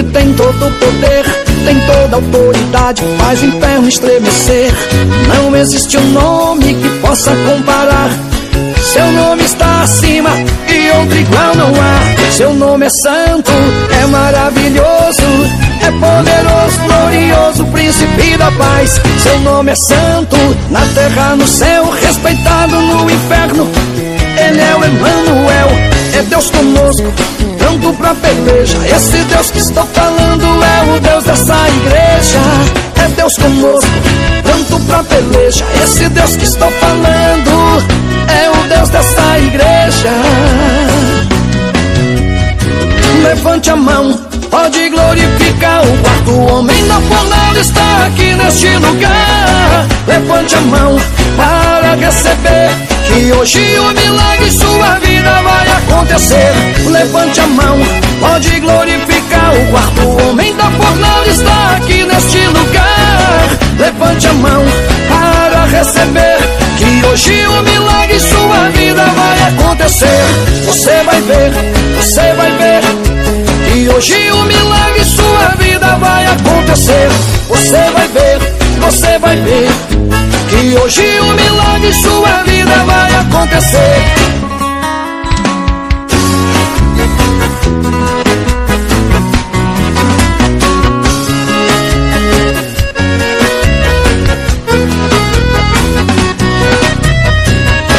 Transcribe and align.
que 0.00 0.12
tem 0.12 0.32
todo 0.32 0.66
o 0.66 0.72
poder, 0.72 1.24
tem 1.64 1.78
toda 1.80 2.16
a 2.16 2.18
autoridade, 2.18 3.02
faz 3.18 3.42
o 3.42 3.46
inferno 3.46 3.88
estremecer. 3.88 4.72
Não 5.28 5.54
existe 5.54 5.98
um 5.98 6.12
nome 6.12 6.74
que 6.74 6.88
possa 7.00 7.32
comparar. 7.36 8.10
Seu 8.82 9.06
nome 9.12 9.44
está 9.44 9.82
acima 9.82 10.30
e 10.68 10.90
outro 10.98 11.18
igual 11.18 11.54
não 11.54 11.68
há. 11.68 12.32
Seu 12.32 12.54
nome 12.54 12.86
é 12.86 12.90
santo, 12.90 13.50
é 14.02 14.06
maravilhoso, 14.06 15.22
é 15.82 15.90
poderoso, 15.90 16.80
glorioso, 16.86 17.64
príncipe 17.66 18.38
da 18.38 18.50
paz. 18.52 19.00
Seu 19.22 19.38
nome 19.40 19.72
é 19.72 19.76
santo, 19.76 20.36
na 20.70 20.80
terra, 20.94 21.36
no 21.36 21.46
céu, 21.46 21.90
respeitado 21.90 22.74
no 22.74 23.10
inferno. 23.10 23.68
Ele 24.38 24.60
é 24.60 24.74
o 24.76 24.84
Emmanuel, 24.84 25.68
é 26.14 26.22
Deus 26.22 26.50
conosco, 26.50 27.12
pronto 27.80 27.92
pra 27.94 28.14
peleja. 28.14 28.78
Esse 28.86 29.18
Deus 29.24 29.50
que 29.50 29.58
estou 29.58 29.86
falando 29.86 30.44
é 30.62 30.96
o 30.96 31.00
Deus 31.00 31.24
dessa 31.24 31.56
igreja. 31.68 32.38
É 33.02 33.08
Deus 33.16 33.36
conosco, 33.36 33.90
pronto 34.42 34.84
pra 34.86 35.02
peleja. 35.04 35.64
Esse 35.82 36.08
Deus 36.10 36.36
que 36.36 36.44
estou 36.44 36.70
falando 36.72 37.84
é 38.28 38.50
o 38.50 38.68
Deus 38.68 38.88
dessa 38.90 39.38
igreja. 39.38 40.10
Levante 43.22 43.70
a 43.70 43.76
mão, 43.76 44.18
pode 44.50 44.88
glorificar 44.90 45.82
o 45.84 45.98
quarto 45.98 46.40
homem 46.52 46.86
da 46.86 47.00
fornalha 47.00 47.60
está 47.60 48.06
aqui 48.06 48.34
neste 48.34 48.68
lugar. 48.76 49.86
Levante 50.06 50.54
a 50.54 50.60
mão 50.62 50.96
para 51.36 51.94
receber 51.94 52.99
que 53.12 53.32
hoje 53.32 53.78
o 53.78 53.92
milagre 53.92 54.46
em 54.46 54.50
sua 54.50 54.98
vida 55.00 55.42
vai 55.42 55.68
acontecer. 55.68 56.52
Levante 56.90 57.40
a 57.40 57.46
mão, 57.46 57.78
pode 58.20 58.60
glorificar 58.60 59.52
o 59.54 59.70
quarto 59.70 60.08
homem 60.22 60.54
da 60.56 60.70
fornalha 60.70 61.28
está 61.30 61.76
aqui 61.76 62.04
neste 62.04 62.46
lugar. 62.46 63.48
Levante 63.78 64.28
a 64.28 64.32
mão 64.34 64.64
para 65.08 65.64
receber 65.66 66.38
que 66.78 67.06
hoje 67.06 67.46
o 67.46 67.62
milagre 67.62 68.16
em 68.16 68.20
sua 68.20 68.70
vida 68.70 69.04
vai 69.04 69.42
acontecer. 69.48 70.24
Você 70.66 71.02
vai 71.02 71.20
ver, 71.22 71.52
você 71.96 72.32
vai 72.34 72.50
ver 72.52 72.82
que 73.66 73.88
hoje 73.88 74.30
o 74.32 74.44
milagre 74.44 75.00
em 75.00 75.04
sua 75.04 75.54
vida 75.58 75.96
vai 75.96 76.26
acontecer. 76.26 77.08
Você 77.48 77.90
vai 77.92 78.08
ver, 78.08 78.38
você 78.80 79.18
vai 79.18 79.36
ver 79.36 79.68
que 80.48 80.76
hoje 80.76 81.20
o 81.20 81.32
milagre 81.34 81.88
em 81.88 81.92
sua 81.92 82.42
vida 82.42 82.84
vai 82.84 83.14
acontecer. 83.14 84.30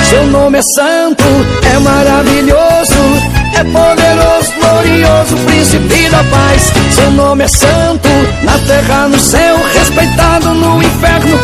Seu 0.10 0.28
nome 0.28 0.58
é 0.58 0.62
santo, 0.62 1.24
é 1.74 1.80
maravilhoso, 1.80 3.32
é 3.56 3.64
poderoso, 3.64 4.52
glorioso, 4.60 5.38
príncipe 5.46 6.10
da 6.10 6.24
paz. 6.26 6.72
Seu 6.94 7.12
nome 7.12 7.46
é 7.46 7.48
santo, 7.48 8.10
na 8.44 8.58
terra, 8.60 9.08
no 9.08 9.20
céu, 9.20 9.58
respeitado 9.74 10.54
no 10.54 10.82
inferno. 10.82 11.40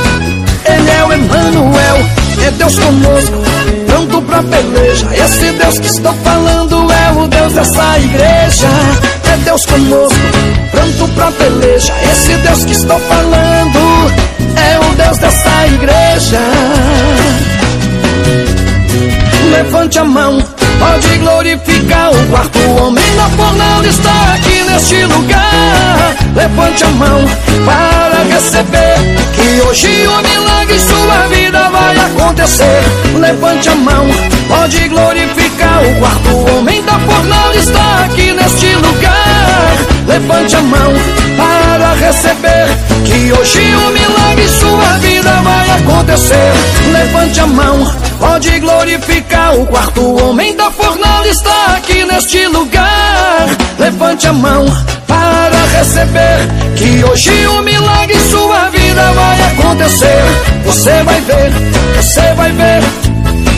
Ele 0.66 0.90
é 0.90 1.06
o 1.06 1.14
Emmanuel, 1.14 1.98
é 2.46 2.52
Deus 2.52 2.78
conosco, 2.78 3.38
pronto 3.86 4.22
pra 4.24 4.44
peleja. 4.44 5.08
Esse 5.14 5.52
Deus 5.54 5.80
que 5.80 5.88
estou 5.88 6.14
falando 6.24 6.88
é 6.92 7.12
o 7.12 7.28
Deus 7.28 7.54
dessa 7.54 8.00
igreja. 8.00 8.68
É 9.32 9.38
Deus 9.38 9.66
conosco, 9.66 10.20
pronto 10.72 11.08
pra 11.14 11.32
peleja. 11.32 11.94
Esse 12.12 12.34
Deus 12.38 12.66
que 12.66 12.72
estou 12.72 13.00
falando 13.00 14.12
é 14.56 14.80
o 14.80 14.96
Deus 14.96 15.18
dessa 15.18 15.68
igreja. 15.68 16.40
Levante 19.52 20.00
a 20.00 20.04
mão, 20.04 20.44
pode 20.80 21.18
glorificar 21.18 22.12
o 22.12 22.28
quarto 22.28 22.60
homem 22.82 23.08
fornalha 23.38 23.88
está 23.88 24.34
aqui 24.34 24.64
neste 24.64 25.04
lugar. 25.06 26.16
Levante 26.36 26.84
a 26.84 26.90
mão 26.90 27.26
para 27.66 28.24
receber 28.24 28.98
que 29.34 29.62
hoje 29.62 30.08
o 30.08 30.22
milagre 30.22 30.76
em 30.76 30.80
sua 30.80 31.28
vida 31.28 31.70
vai 31.70 31.98
acontecer. 31.98 32.82
Levante 33.20 33.70
a 33.70 33.76
mão, 33.76 34.08
pode 34.48 34.88
glorificar 34.90 35.84
o 35.84 36.00
quarto 36.00 36.52
homem 36.52 36.84
da 36.84 37.00
fornalha 37.00 37.58
está 37.58 38.06
aqui 38.06 38.34
neste 38.34 38.74
lugar. 38.76 39.78
Levante 40.08 40.56
a 40.56 40.62
mão 40.62 40.94
para 41.38 41.67
receber 42.08 42.68
que 43.04 43.34
hoje 43.34 43.76
o 43.76 43.90
milagre 43.92 44.46
em 44.46 44.48
sua 44.48 44.98
vida 45.00 45.42
vai 45.42 45.70
acontecer. 45.72 46.54
Levante 46.94 47.40
a 47.42 47.48
mão, 47.48 47.86
pode 48.18 48.60
glorificar 48.60 49.56
o 49.56 49.66
quarto 49.66 50.24
homem 50.24 50.56
da 50.56 50.72
fornalha 50.72 51.28
está 51.28 51.76
aqui 51.76 52.06
neste 52.06 52.48
lugar. 52.48 53.48
Levante 53.78 54.26
a 54.26 54.32
mão 54.32 54.66
para 55.06 55.66
receber 55.78 56.48
que 56.78 57.04
hoje 57.04 57.48
o 57.48 57.62
milagre 57.62 58.16
em 58.16 58.30
sua 58.30 58.70
vida 58.70 59.12
vai 59.12 59.42
acontecer. 59.52 60.24
Você 60.64 61.04
vai 61.04 61.20
ver, 61.22 61.52
você 61.98 62.34
vai 62.36 62.52
ver 62.54 62.82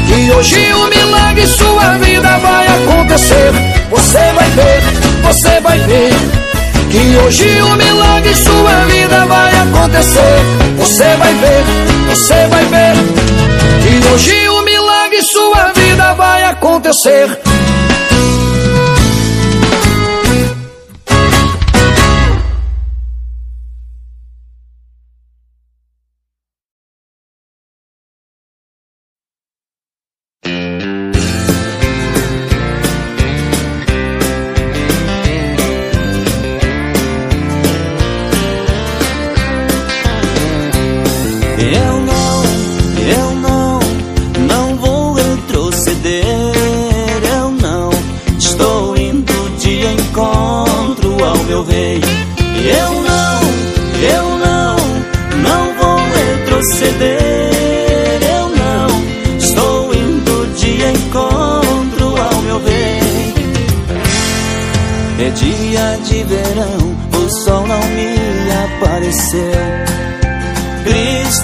que 0.08 0.32
hoje 0.32 0.74
o 0.74 0.88
milagre 0.88 1.44
em 1.44 1.48
sua 1.48 1.98
vida 2.00 2.38
vai 2.40 2.68
acontecer. 2.68 3.52
Você 3.92 4.34
vai 4.34 4.50
ver, 4.50 4.82
você 5.22 5.60
vai 5.62 5.78
ver 5.80 6.49
que 6.90 7.18
hoje 7.18 7.62
o 7.62 7.76
milagre 7.76 8.32
em 8.32 8.36
sua 8.36 8.86
vida 8.86 9.26
vai 9.26 9.52
acontecer. 9.60 10.40
Você 10.78 11.16
vai 11.18 11.34
ver, 11.36 11.64
você 12.10 12.48
vai 12.48 12.66
ver 12.66 12.94
que 13.84 14.14
hoje 14.14 14.50
o 14.50 14.62
milagre 14.64 15.18
em 15.18 15.24
sua 15.24 15.72
vida 15.74 16.14
vai 16.16 16.44
acontecer. 16.46 17.40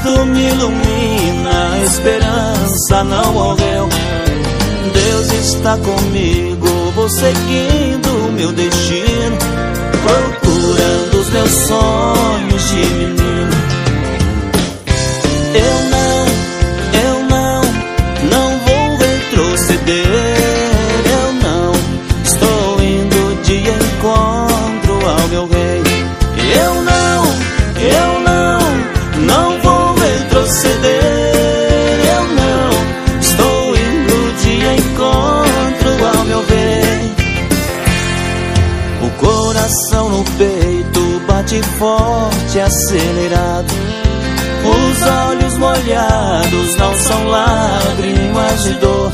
Me 0.05 0.49
ilumina, 0.49 1.73
a 1.73 1.83
esperança 1.83 3.03
não 3.03 3.33
morreu. 3.33 3.89
Deus 4.93 5.33
está 5.33 5.77
comigo, 5.77 6.67
vou 6.95 7.09
seguindo 7.09 8.31
meu 8.33 8.51
destino, 8.51 9.37
procurando 10.03 11.19
os 11.19 11.29
meus 11.31 11.49
sonhos 11.49 12.69
de 12.69 12.85
menino. 12.93 13.75
Bate 41.55 41.61
forte, 41.77 42.59
acelerado. 42.59 43.73
Os 44.63 45.01
olhos 45.03 45.57
molhados 45.57 46.75
não 46.77 46.93
são 46.95 47.27
lágrimas 47.27 48.63
de 48.63 48.73
dor. 48.73 49.11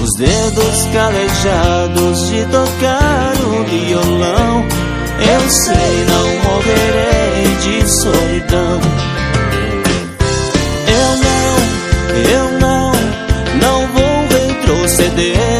Os 0.00 0.10
dedos 0.16 0.86
calejados 0.92 2.28
de 2.28 2.44
tocar 2.46 3.34
o 3.44 3.64
violão. 3.64 4.64
Eu 5.20 5.50
sei, 5.50 6.06
não 6.08 6.50
morrerei 6.50 7.56
de 7.62 7.90
solidão. 7.90 8.80
Eu 10.88 11.10
não, 11.26 11.56
eu 12.30 12.58
não, 12.60 12.92
não 13.60 13.86
vou 13.88 14.28
retroceder. 14.28 15.59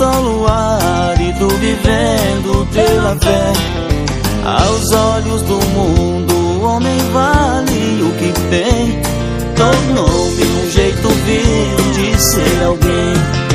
solo 0.00 0.46
árido 0.48 1.46
vivendo 1.58 2.66
pela 2.72 3.14
fé. 3.20 3.52
Aos 4.46 4.90
olhos 4.92 5.42
do 5.42 5.60
mundo, 5.74 6.34
o 6.34 6.62
homem 6.62 6.98
vale 7.12 8.02
o 8.02 8.10
que 8.12 8.32
tem. 8.48 8.98
Tornou-me 9.54 10.42
um 10.42 10.70
jeito 10.70 11.06
vil 11.06 11.92
de 11.92 12.18
ser 12.18 12.64
alguém. 12.64 13.49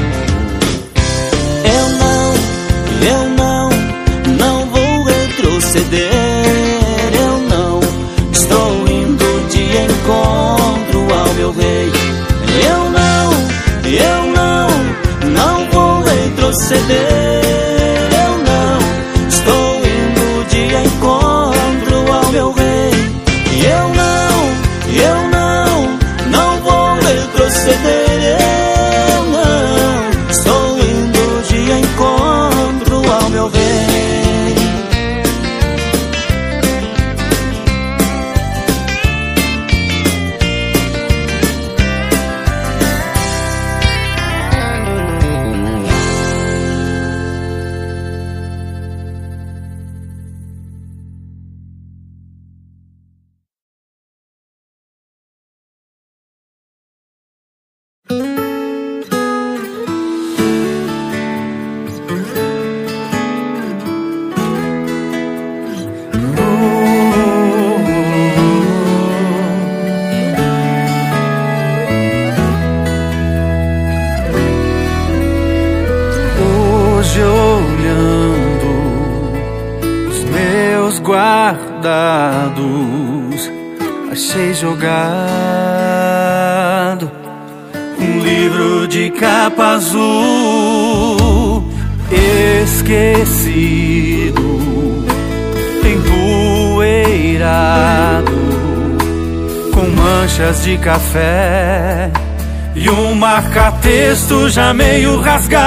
Marca-texto 104.25 104.49
já 104.49 104.73
meio 104.73 105.19
rasgado. 105.19 105.64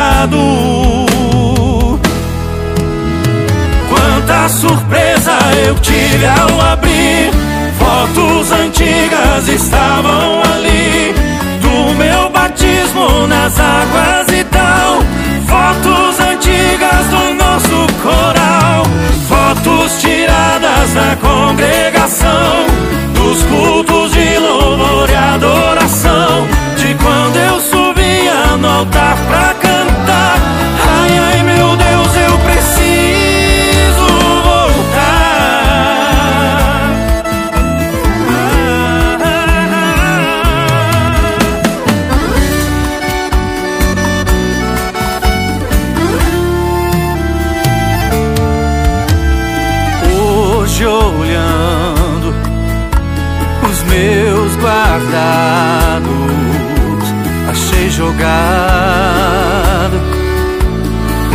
Jogado 58.09 59.99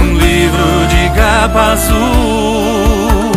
um 0.01 0.17
livro 0.17 0.87
de 0.87 1.09
capa 1.15 1.73
azul 1.73 3.31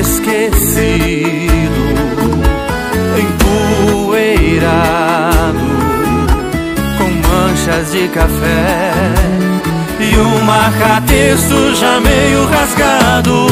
esquecido, 0.00 1.82
empoeirado 3.98 4.78
com 6.96 7.10
manchas 7.28 7.92
de 7.92 8.08
café 8.08 8.92
e 10.00 10.16
um 10.16 10.40
marca-texto 10.44 11.74
já 11.74 12.00
meio 12.00 12.46
rasgado. 12.46 13.46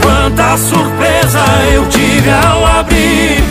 Quanta 0.00 0.56
surpresa 0.56 1.44
eu 1.74 1.84
tive 1.88 2.30
ao 2.30 2.64
abrir, 2.78 3.42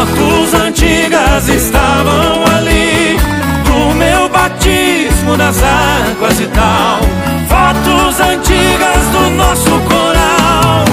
fotos 0.00 0.54
antigas 0.54 1.48
estavam 1.48 2.44
ali 2.56 3.18
do 3.64 3.94
meu 3.96 4.28
batismo 4.30 5.36
nas 5.36 5.62
águas 5.62 6.40
e 6.40 6.46
tal. 6.46 7.00
Fotos 7.48 8.20
antigas 8.20 9.04
do 9.12 9.30
nosso 9.36 9.70
coral, 9.88 10.84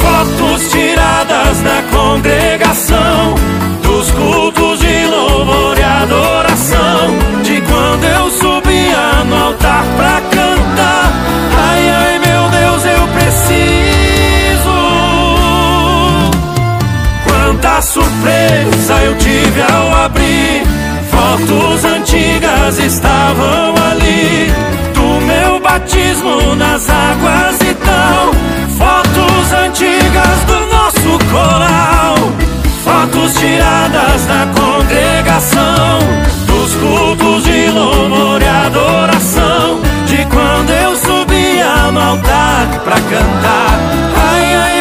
fotos 0.00 0.70
tiradas 0.70 1.60
na 1.62 1.82
congregação, 1.92 2.45
Quanta 17.56 17.80
surpresa 17.80 18.94
eu 19.02 19.16
tive 19.16 19.62
ao 19.62 20.04
abrir 20.04 20.62
Fotos 21.10 21.84
antigas 21.86 22.78
estavam 22.78 23.74
ali 23.90 24.52
Do 24.92 25.24
meu 25.24 25.58
batismo 25.60 26.54
nas 26.54 26.86
águas 26.90 27.58
e 27.62 27.74
tal 27.74 28.34
Fotos 28.76 29.52
antigas 29.54 30.44
do 30.46 30.66
nosso 30.66 31.18
coral 31.30 32.16
fotos 32.84 33.34
tiradas 33.34 34.26
na 34.26 34.46
congregação, 34.54 35.98
dos 36.46 36.74
cultos 36.76 37.42
de 37.42 37.68
louvor 37.70 38.40
e 38.40 38.46
adoração, 38.46 39.80
de 40.06 40.24
quando 40.26 40.70
eu 40.70 40.96
subia 40.96 41.90
no 41.90 42.00
altar 42.00 42.80
pra 42.84 42.94
cantar. 42.94 43.80
Ai, 44.30 44.54
ai, 44.54 44.75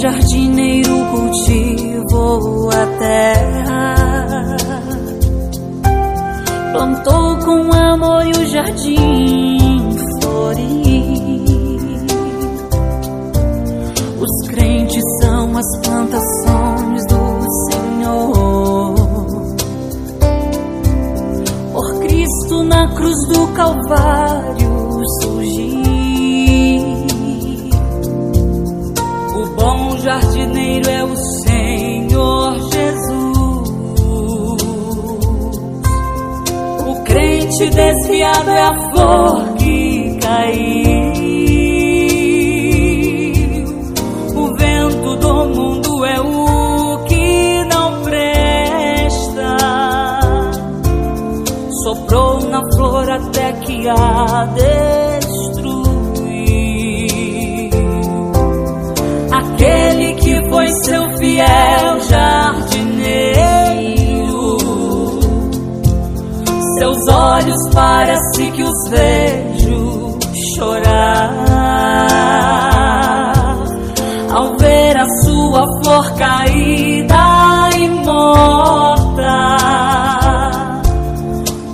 jardineiro 0.00 0.96
cultivou 1.10 2.70
a 2.70 2.86
terra 2.98 4.00
plantou 6.72 7.36
com 7.44 7.70
amor 7.76 8.24
e 8.26 8.30
o 8.30 8.46
jardim 8.46 9.94
florir. 10.22 11.40
Os 14.18 14.48
crentes 14.48 15.04
são 15.20 15.58
as 15.58 15.80
plantações 15.82 17.06
do 17.06 17.20
Senhor. 17.70 18.94
Por 21.72 22.00
Cristo 22.00 22.62
na 22.62 22.88
cruz 22.94 23.28
do 23.28 23.46
Calvário 23.48 24.19
jardineiro 30.10 30.90
é 30.90 31.04
o 31.04 31.16
Senhor 31.16 32.70
crente 37.10 37.70
desviado 37.70 38.50
é 38.50 38.62
a 38.62 38.90
flor 38.90 39.54
que 39.54 40.18
caiu. 40.22 41.00
O 44.36 44.56
vento 44.56 45.16
do 45.16 45.34
mundo 45.46 46.04
é 46.04 46.20
o 46.20 47.04
que 47.04 47.64
não 47.64 48.02
presta. 48.02 49.56
Soprou 51.82 52.40
na 52.48 52.60
flor 52.74 53.10
até 53.10 53.52
que 53.52 53.88
a 53.88 54.46
destruiu. 54.54 55.50
Aquele 59.32 59.89
fiel 61.20 62.00
jardineiro 62.00 63.60
Seus 66.78 67.08
olhos 67.08 67.74
parece 67.74 68.50
que 68.50 68.62
os 68.62 68.88
vejo 68.88 70.18
chorar 70.56 71.50
ao 74.32 74.56
ver 74.56 74.96
a 74.96 75.06
sua 75.22 75.66
flor 75.82 76.12
caída 76.14 77.68
e 77.76 77.88
morta 78.04 79.60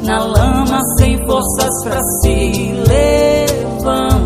na 0.02 0.18
lama 0.24 0.80
sem 0.98 1.24
forças 1.26 1.84
para 1.84 2.00
se 2.22 2.72
levantar. 2.88 4.16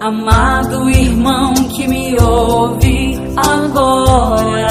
Amado 0.00 0.90
irmão 0.90 1.54
me 1.92 2.16
ouve 2.18 3.18
agora 3.36 4.61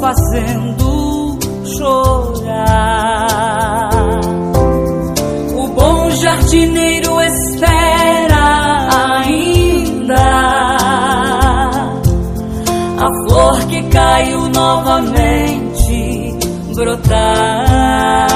fazendo 0.00 1.38
chorar. 1.76 3.10
O 5.54 5.68
bom 5.68 6.10
jardineiro 6.10 7.20
espera 7.20 8.88
ainda 9.16 10.16
a 12.98 13.08
flor 13.28 13.60
que 13.66 13.82
caiu 13.84 14.48
novamente 14.48 16.34
brotar. 16.74 18.30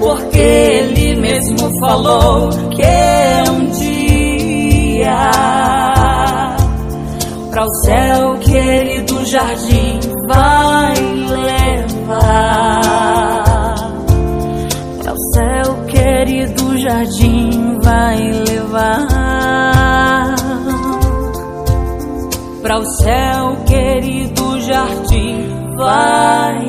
Porque 0.00 0.38
ele 0.38 1.14
mesmo 1.16 1.70
falou 1.80 2.50
que 2.70 3.50
um 3.50 3.70
dia 3.70 5.30
para 7.50 7.64
o 7.64 7.70
céu 7.84 8.34
jardim 9.34 9.98
vai 10.28 10.94
levar. 11.28 12.80
Para 15.02 15.12
o 15.12 15.18
céu 15.34 15.84
querido 15.88 16.78
jardim 16.78 17.78
vai 17.82 18.30
levar 18.48 19.54
para 22.62 22.78
o 22.78 22.84
céu, 22.86 23.56
querido 23.66 24.60
jardim, 24.62 25.48
vai 25.76 26.63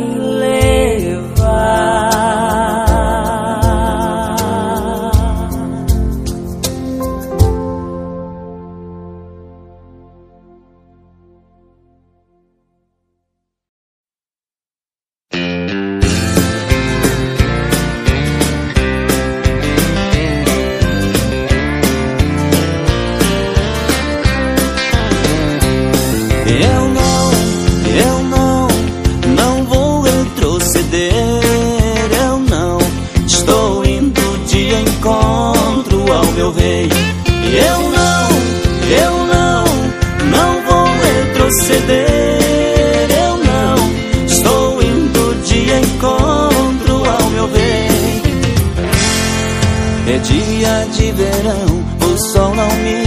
sol 52.36 52.54
não 52.54 52.68
me 52.68 53.04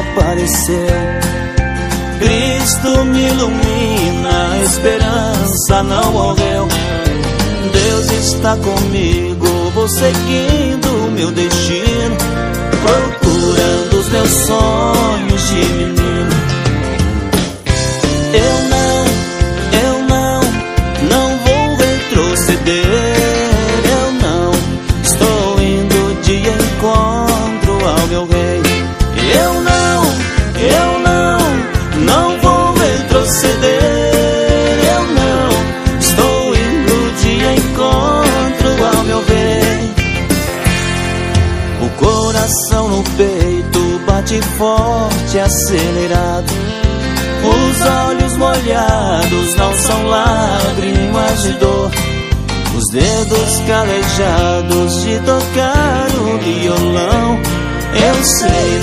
apareceu. 0.00 0.86
Cristo 2.18 3.04
me 3.04 3.28
ilumina, 3.28 4.50
a 4.52 4.62
esperança 4.64 5.82
não 5.84 6.12
morreu. 6.12 6.66
Deus 7.72 8.10
está 8.10 8.56
comigo, 8.56 9.46
vou 9.74 9.88
seguindo 9.88 11.10
meu 11.14 11.30
destino, 11.30 12.16
procurando 12.82 14.00
os 14.00 14.08
meus 14.08 14.30
sonhos 14.30 15.48
de 15.48 15.72
menino. 15.74 16.01
Dedos 53.32 53.62
calejados 53.66 55.02
de 55.04 55.18
tocar 55.20 56.06
o 56.20 56.38
violão. 56.38 57.40
Eu 57.94 58.24
sei, 58.24 58.81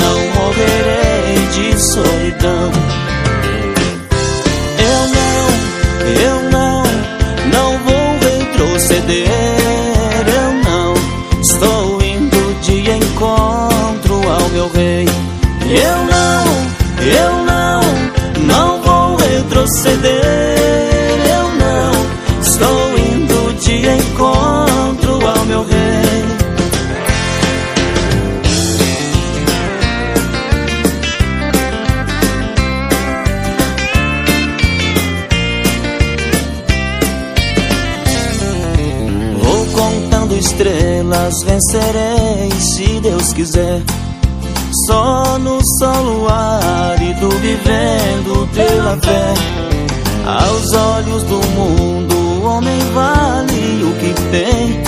vencerei 41.49 42.51
se 42.61 42.99
Deus 42.99 43.33
quiser. 43.33 43.81
Só 44.85 45.39
no 45.39 45.59
sol 45.79 46.29
árido 46.29 47.29
vivendo 47.41 48.47
pela 48.53 48.97
fé. 48.97 49.33
Aos 50.25 50.73
olhos 50.73 51.23
do 51.23 51.39
mundo, 51.55 52.15
o 52.15 52.45
homem 52.45 52.79
vale 52.93 53.83
o 53.83 53.93
que 53.99 54.13
tem. 54.31 54.79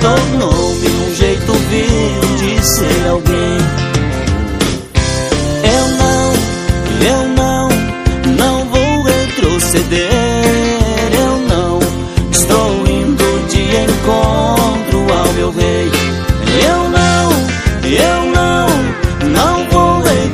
Tornou-me 0.00 0.88
um 0.88 1.14
jeito 1.14 1.52
vil 1.52 2.36
de 2.36 2.66
ser 2.66 3.08
alguém. 3.08 3.81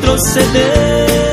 Retroceder. 0.08 1.27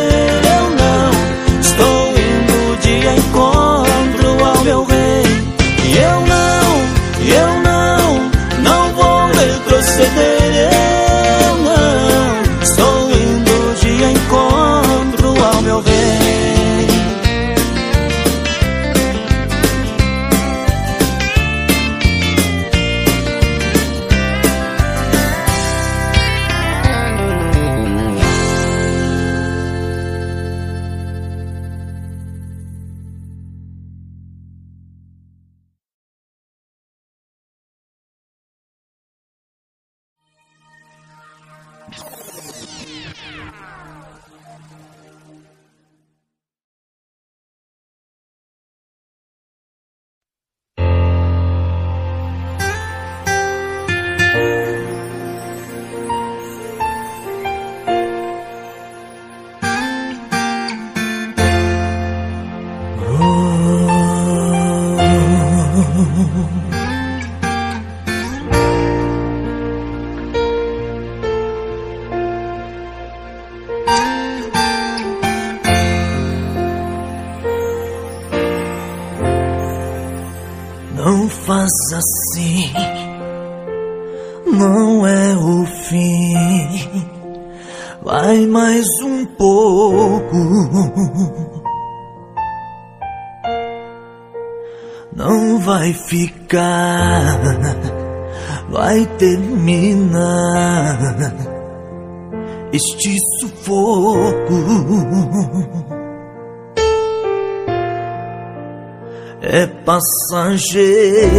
Passageiro, 109.86 111.30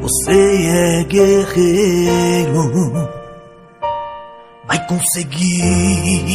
você 0.00 0.32
é 0.32 1.04
guerreiro, 1.04 2.70
vai 4.66 4.86
conseguir. 4.86 6.32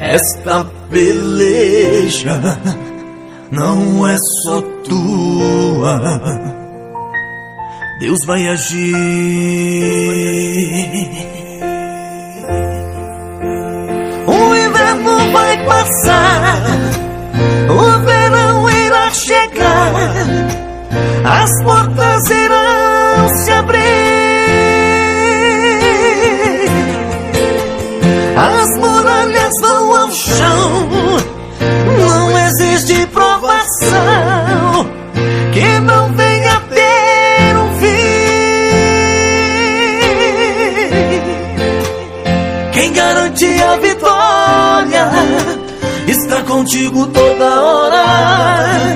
Esta 0.00 0.64
peleja 0.90 2.40
não 3.50 4.06
é 4.06 4.16
só 4.42 4.62
tua, 4.84 6.00
Deus 8.00 8.24
vai 8.24 8.48
agir. 8.48 8.94
Passar, 15.84 16.62
o 17.68 18.04
verão 18.04 18.70
irá 18.70 19.10
chegar, 19.10 19.92
as 21.24 21.62
portas 21.62 22.30
irão 22.30 23.28
se 23.36 23.52
abrir, 23.52 24.03
contigo 46.42 47.06
toda 47.06 47.62
hora, 47.62 48.94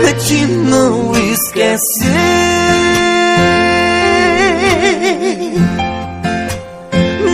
de 0.00 0.12
ti 0.24 0.46
não 0.46 1.12
esquece. 1.12 2.04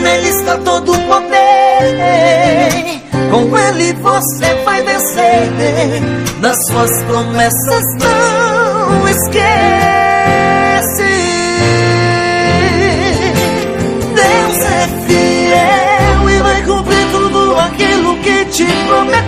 Nele 0.03 0.29
está 0.29 0.57
todo 0.59 0.93
o 0.93 0.99
poder, 1.07 3.01
com 3.31 3.59
ele 3.59 3.93
você 3.95 4.55
vai 4.65 4.83
vencer. 4.83 5.53
Das 6.41 6.57
suas 6.67 7.03
promessas 7.05 7.85
não 8.01 8.24
te 18.55 18.67
prometer. 18.87 19.25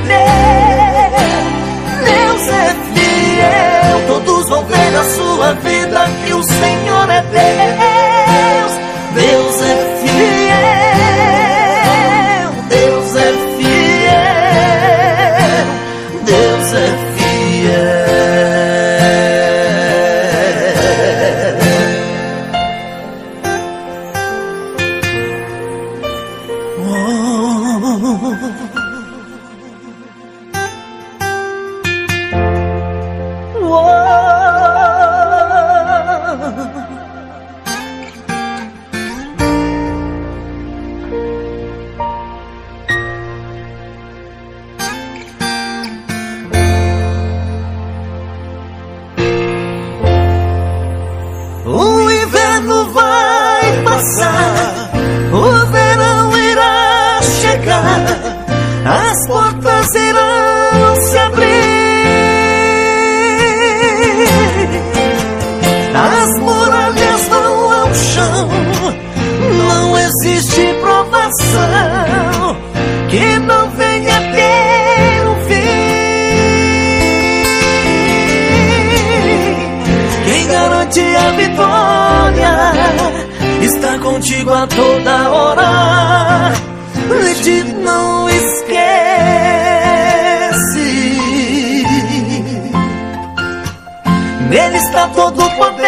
Deus 2.05 2.49
é 2.49 2.77
fiel, 2.95 4.07
todos 4.07 4.49
vão 4.49 4.65
ver 4.67 4.93
na 4.93 5.03
sua 5.03 5.53
vida 5.55 6.09
que 6.25 6.33
o 6.33 6.43
Senhor 6.45 7.11
é 7.11 7.23
Deus. 7.23 8.73
Deus 9.15 9.46
contigo 84.07 84.53
a 84.53 84.67
toda 84.69 85.31
hora. 85.31 86.53
De 87.43 87.63
não 87.75 88.29
esquece. 88.29 88.77
Nele 94.49 94.77
está 94.77 95.09
todo 95.09 95.45
o 95.45 95.51
poder. 95.57 95.87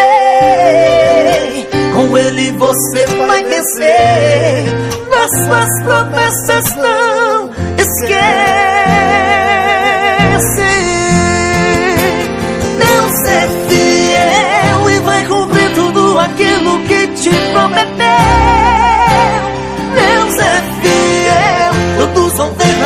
Com 1.93 2.17
ele 2.17 2.51
você 2.51 3.05
vai 3.27 3.43
vencer. 3.43 4.65
Nas 5.09 5.31
suas 5.45 5.69
promessas 5.83 6.75
não 6.75 7.49
esquece. 7.77 8.79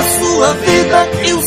Sua 0.04 0.54
vida 0.54 1.08
que 1.22 1.34
o 1.34 1.42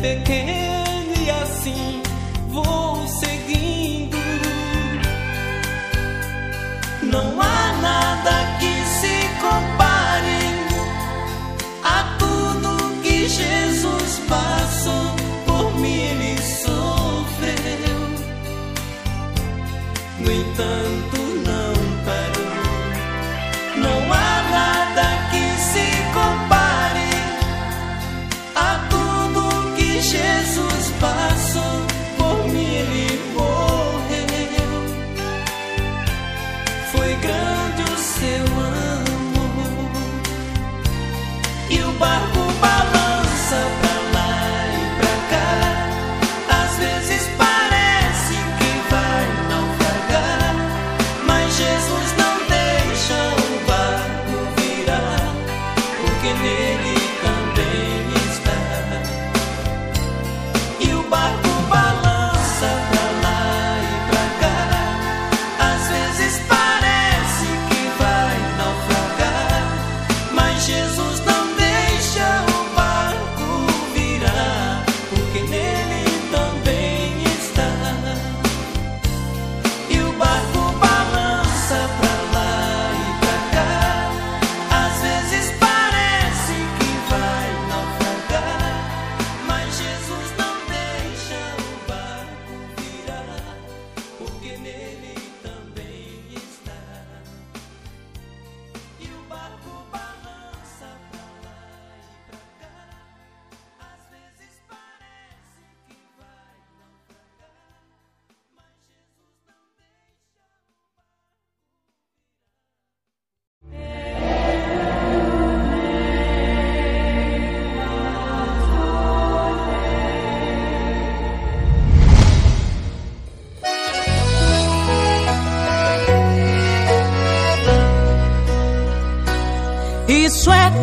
pequeno 0.00 1.12
e 1.20 1.30
assim 1.30 2.02
vou 2.48 3.06
seguindo. 3.06 4.16
Não 7.02 7.40
há 7.40 7.72
nada 7.80 8.58
que 8.58 8.84
se 9.00 9.28
compare. 9.40 9.77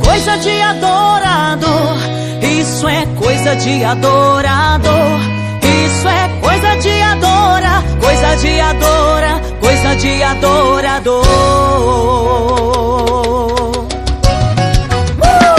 Coisa 0.03 0.37
de 0.37 0.61
adorador. 0.61 1.97
Isso 2.41 2.87
é 2.87 3.05
coisa 3.17 3.55
de 3.55 3.83
adorador. 3.83 5.19
Isso 5.85 6.07
é 6.07 6.29
coisa 6.41 6.75
de 6.77 7.01
adora, 7.01 7.83
coisa 7.99 8.35
de 8.37 8.59
adora, 8.59 9.41
coisa 9.59 9.95
de 9.95 10.23
adorador. 10.23 11.25
Uh! 15.21 15.55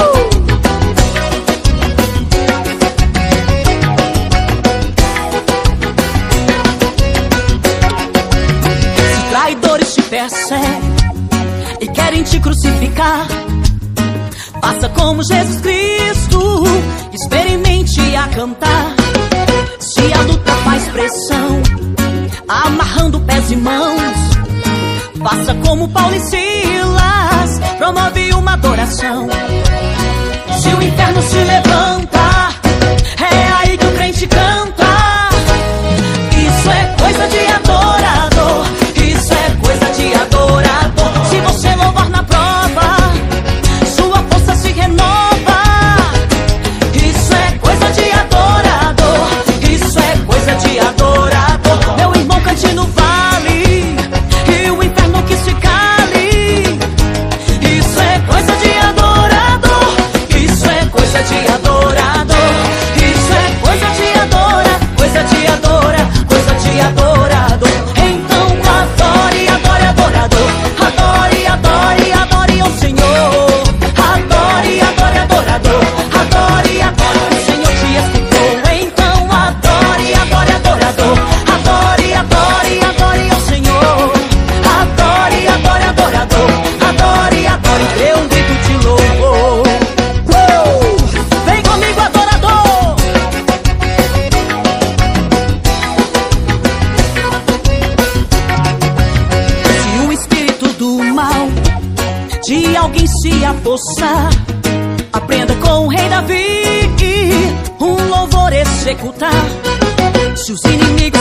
Se 9.14 9.30
traidores 9.30 9.94
te 9.94 10.02
perseguem 10.02 10.96
e 11.80 11.88
querem 11.88 12.22
te 12.22 12.38
crucificar 12.40 13.26
Faça 14.66 14.88
como 14.88 15.22
Jesus 15.22 15.60
Cristo, 15.60 16.64
experimente 17.12 18.16
a 18.16 18.26
cantar. 18.26 18.96
Se 19.78 20.12
a 20.12 20.22
luta 20.22 20.52
faz 20.64 20.88
pressão, 20.88 21.62
amarrando 22.48 23.20
pés 23.20 23.48
e 23.52 23.56
mãos, 23.56 24.12
faça 25.22 25.54
como 25.64 25.86
Paulo 25.86 26.16
e 26.16 26.20
Silas, 26.20 27.60
promove 27.78 28.34
uma 28.34 28.54
adoração. 28.54 29.28
Se 30.60 30.68
o 30.70 30.82
inferno 30.82 31.22
se 31.22 31.36
levanta, 31.36 32.18
é 33.20 33.52
aí 33.60 33.78
que 33.78 33.86
o 33.86 33.92
crente 33.92 34.26
canta. 34.26 34.84
Isso 36.32 36.70
é 36.70 36.96
coisa 37.00 37.28
de 37.28 37.38
adorador, 37.52 37.75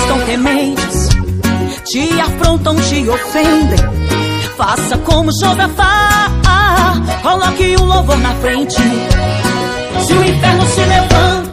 estão 0.05 0.19
tementes, 0.25 1.09
te 1.85 2.19
afrontam, 2.19 2.75
te 2.75 3.09
ofendem. 3.09 3.79
Faça 4.55 4.97
como 4.99 5.31
Josafá, 5.31 6.29
coloque 7.21 7.75
um 7.79 7.85
louvor 7.85 8.17
na 8.19 8.33
frente. 8.35 8.75
Se 8.75 10.13
o 10.13 10.23
inferno 10.23 10.65
se 10.67 10.81
levanta, 10.81 11.44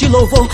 te 0.00 0.08
louvou. 0.08 0.49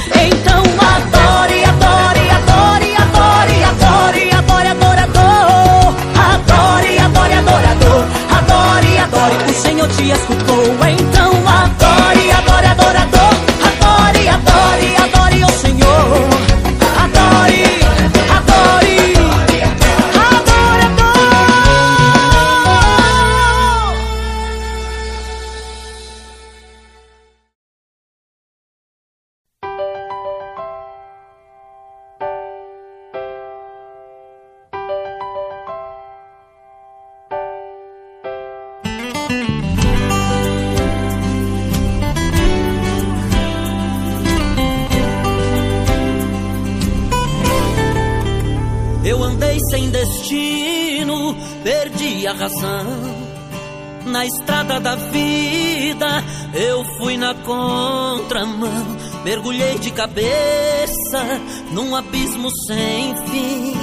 Razão. 52.46 52.86
Na 54.06 54.24
estrada 54.24 54.78
da 54.78 54.94
vida, 54.94 56.24
eu 56.54 56.84
fui 56.96 57.16
na 57.16 57.34
contramão. 57.34 58.96
Mergulhei 59.24 59.78
de 59.78 59.90
cabeça 59.90 61.40
num 61.72 61.94
abismo 61.96 62.48
sem 62.68 63.16
fim. 63.26 63.74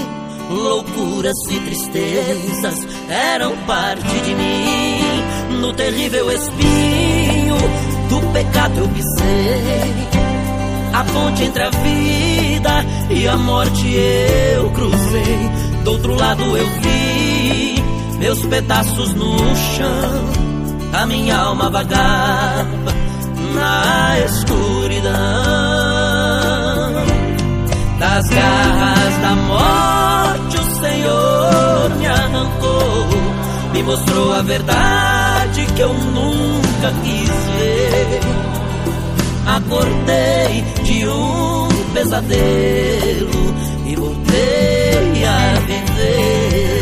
Loucuras 0.49 1.35
e 1.51 1.59
tristezas 1.59 2.87
eram 3.09 3.57
parte 3.65 4.19
de 4.21 4.35
mim. 4.35 5.59
No 5.59 5.73
terrível 5.73 6.31
espinho 6.31 7.57
do 8.09 8.31
pecado 8.31 8.79
eu 8.79 8.89
pisei. 8.89 10.13
A 10.93 11.03
ponte 11.03 11.43
entre 11.43 11.63
a 11.63 11.69
vida 11.69 12.85
e 13.09 13.27
a 13.27 13.35
morte 13.35 13.93
eu 13.93 14.69
cruzei. 14.71 15.49
Do 15.83 15.91
outro 15.91 16.15
lado 16.15 16.55
eu 16.55 16.67
vi 16.81 17.22
meus 18.23 18.45
pedaços 18.45 19.13
no 19.15 19.37
chão. 19.53 20.31
A 20.93 21.05
minha 21.05 21.35
alma 21.35 21.69
vagava 21.69 22.93
na 23.53 24.19
escuridão. 24.19 25.11
Das 27.99 28.25
garras 28.29 29.17
da 29.21 29.35
morte 29.35 30.57
o 30.57 30.63
Senhor 30.81 31.89
me 31.99 32.07
arrancou. 32.07 33.07
Me 33.73 33.83
mostrou 33.83 34.33
a 34.33 34.41
verdade 34.41 35.65
que 35.75 35.81
eu 35.81 35.93
nunca 35.93 36.93
quis 37.03 37.29
ver. 37.57 38.21
Acordei 39.47 40.63
de 40.85 41.07
um 41.09 41.67
pesadelo 41.93 43.53
e 43.85 43.95
voltei 43.97 45.25
a 45.25 45.59
viver. 45.67 46.73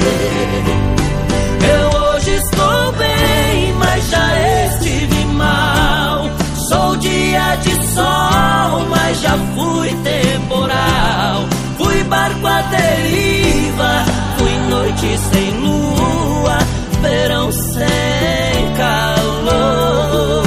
Estou 2.71 2.91
bem, 2.93 3.73
mas 3.73 4.09
já 4.09 4.65
estive 4.65 5.25
mal. 5.25 6.29
Sou 6.69 6.95
dia 6.95 7.55
de 7.57 7.85
sol, 7.87 8.85
mas 8.89 9.19
já 9.19 9.37
fui 9.55 9.89
temporal. 10.03 11.45
Fui 11.77 12.01
barco 12.05 12.47
à 12.47 12.61
deriva, 12.61 14.05
fui 14.37 14.57
noite 14.69 15.17
sem 15.33 15.51
lua, 15.59 16.59
verão 17.01 17.51
sem 17.51 18.73
calor. 18.77 20.45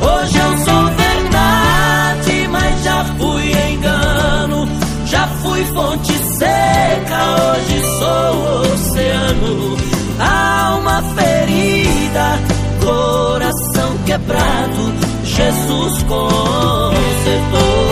Hoje 0.00 0.38
eu 0.38 0.58
sou 0.58 0.84
verdade, 0.94 2.48
mas 2.48 2.84
já 2.84 3.04
fui 3.18 3.72
engano. 3.72 4.68
Já 5.06 5.26
fui 5.42 5.64
fonte 5.74 6.12
seca, 6.38 7.24
hoje 7.42 7.80
sou 7.98 8.72
oceano. 8.72 9.79
Alma 10.20 11.02
ferida, 11.14 12.38
coração 12.84 13.96
quebrado, 14.04 14.92
Jesus 15.24 16.02
consertou. 16.02 17.89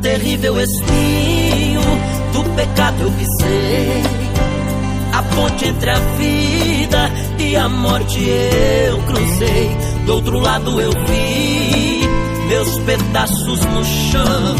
Terrível 0.00 0.60
espinho 0.60 1.80
do 2.32 2.44
pecado 2.54 3.02
eu 3.02 3.10
pisei. 3.12 4.02
A 5.12 5.22
ponte 5.34 5.66
entre 5.66 5.90
a 5.90 5.98
vida 6.16 7.10
e 7.38 7.56
a 7.56 7.68
morte 7.68 8.20
eu 8.20 8.98
cruzei. 9.02 9.76
Do 10.06 10.14
outro 10.14 10.38
lado 10.38 10.80
eu 10.80 10.92
vi 10.92 12.08
meus 12.48 12.78
pedaços 12.80 13.64
no 13.64 13.84
chão. 13.84 14.56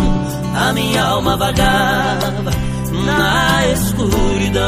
A 0.55 0.73
minha 0.73 1.05
alma 1.05 1.37
vagava 1.37 2.51
na 3.05 3.67
escuridão. 3.69 4.65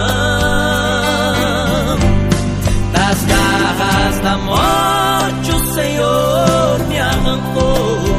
Das 2.92 3.24
garras 3.24 4.20
da 4.20 4.38
morte 4.38 5.50
o 5.50 5.74
Senhor 5.74 6.78
me 6.88 6.98
arrancou. 6.98 8.09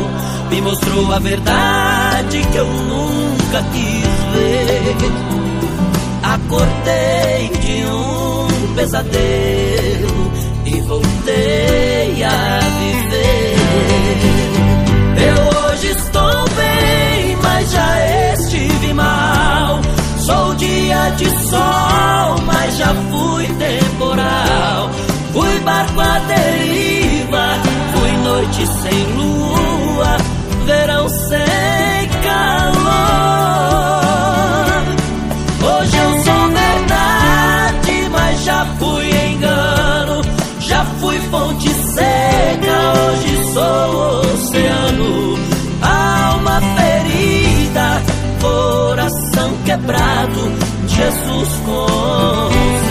Mostrou 0.63 1.11
a 1.11 1.19
verdade 1.19 2.41
que 2.51 2.57
eu 2.57 2.67
nunca 2.67 3.63
quis 3.73 4.05
ver. 4.33 4.95
Acordei 6.23 7.49
de 7.59 7.85
um 7.87 8.75
pesadelo 8.75 10.31
e 10.65 10.81
voltei 10.81 12.23
a 12.23 12.59
viver. 12.79 13.55
Eu 15.17 15.71
hoje 15.71 15.87
estou 15.87 16.49
bem, 16.55 17.37
mas 17.41 17.71
já 17.71 18.33
estive 18.33 18.93
mal. 18.93 19.79
Sou 20.19 20.55
dia 20.55 21.09
de 21.17 21.29
sol, 21.49 22.37
mas 22.45 22.77
já 22.77 22.93
fui 23.09 23.47
temporal. 23.47 24.89
Fui 25.33 25.59
barco 25.59 25.99
à 25.99 26.19
deriva, 26.19 27.57
fui 27.93 28.11
noite 28.17 28.67
sem 28.67 29.03
lua, 29.15 29.70
verão 30.65 31.09
sem 31.09 32.09
calor. 32.23 32.81
Hoje 35.63 35.97
eu 35.97 36.23
sou 36.23 36.47
verdade, 36.49 38.09
mas 38.11 38.43
já 38.43 38.65
fui 38.79 39.09
engano. 39.09 40.21
Já 40.59 40.85
fui 40.99 41.19
fonte 41.29 41.69
seca, 41.69 42.93
hoje 42.99 43.53
sou 43.53 44.21
oceano. 44.33 45.39
Alma 45.81 46.61
ferida, 46.75 48.01
coração 48.41 49.57
quebrado, 49.65 50.51
Jesus 50.87 51.49
consertou. 51.65 52.90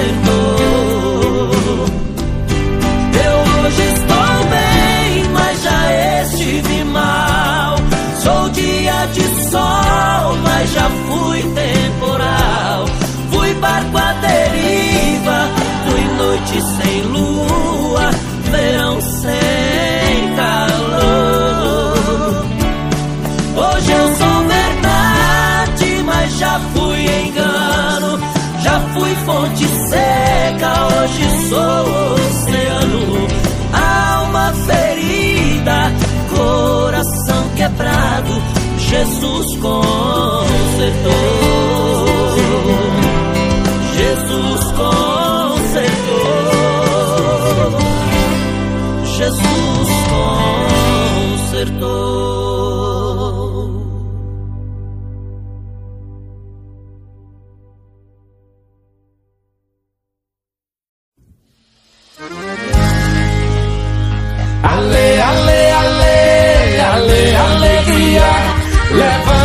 Sol, 9.51 10.37
mas 10.43 10.73
já 10.73 10.89
fui 11.09 11.43
temporal. 11.43 12.85
Fui 13.33 13.55
barco 13.55 13.99
à 13.99 14.13
deriva, 14.15 15.49
fui 15.87 16.05
noite 16.19 16.63
sem 16.77 17.03
lua, 17.03 18.11
verão 18.51 19.01
sem 19.01 20.35
calor. 20.37 21.91
Hoje 23.57 23.93
eu 23.93 24.07
sou 24.17 24.49
verdade, 24.49 26.03
mas 26.05 26.39
já 26.39 26.61
fui 26.73 27.07
engano. 27.27 28.21
Já 28.63 28.81
fui 28.95 29.15
fonte 29.27 29.67
seca, 29.89 30.73
hoje 30.87 31.25
sou 31.49 31.83
oceano. 32.15 33.29
Alma 33.73 34.53
ferida, 34.67 35.93
coração 36.35 37.49
quebrado, 37.57 38.60
Jesus 38.91 39.47
consertou. 39.61 39.81
Jesus 43.97 44.63
consertou. 44.73 46.11
Jesus 49.17 49.91
consertou. 51.47 52.40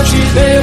Levante, 0.05 0.17
dê 0.35 0.54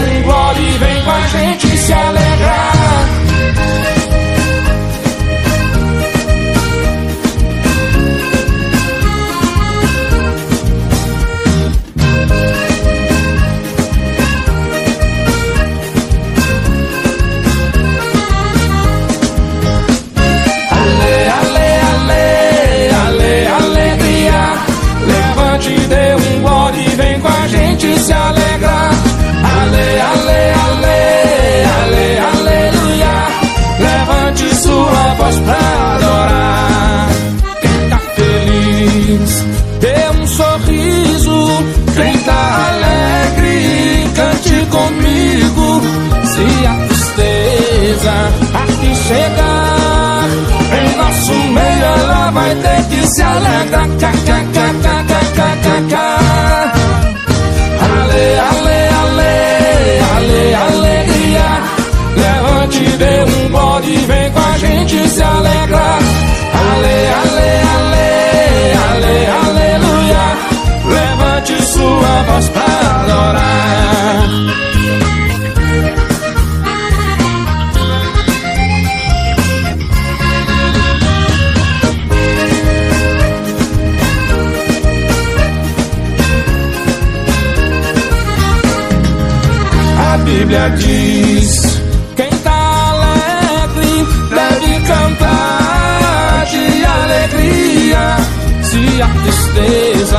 Bíblia 90.53 90.69
diz: 90.77 91.81
quem 92.15 92.29
tá 92.45 92.91
alegre 92.91 94.07
deve 94.29 94.87
cantar 94.87 96.45
de 96.45 96.85
alegria. 96.85 98.17
Se 98.63 99.01
a 99.01 99.09
tristeza 99.23 100.19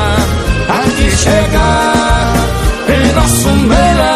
aqui 0.69 1.11
chegar, 1.11 2.33
em 2.89 3.13
nosso 3.13 3.49
meio 3.49 4.12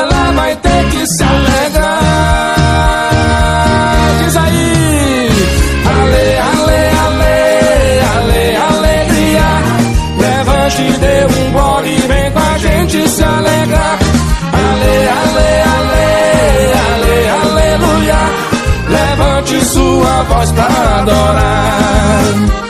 Levante 19.47 19.65
sua 19.65 20.23
voz 20.23 20.51
para 20.51 20.99
adorar. 20.99 22.66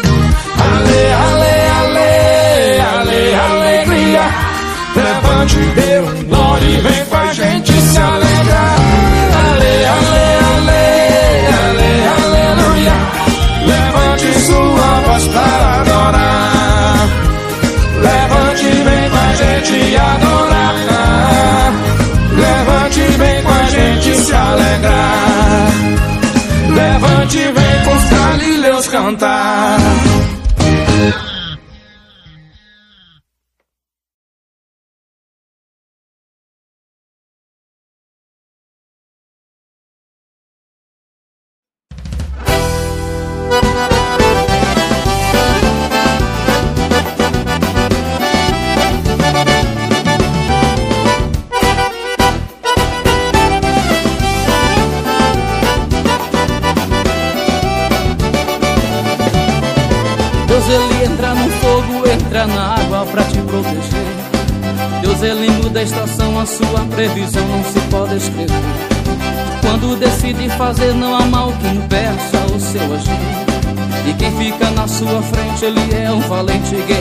Levante, 27.27 27.39
vem 27.39 27.83
com 27.83 27.95
os 27.95 28.09
galileus 28.09 28.87
cantar. 28.87 30.06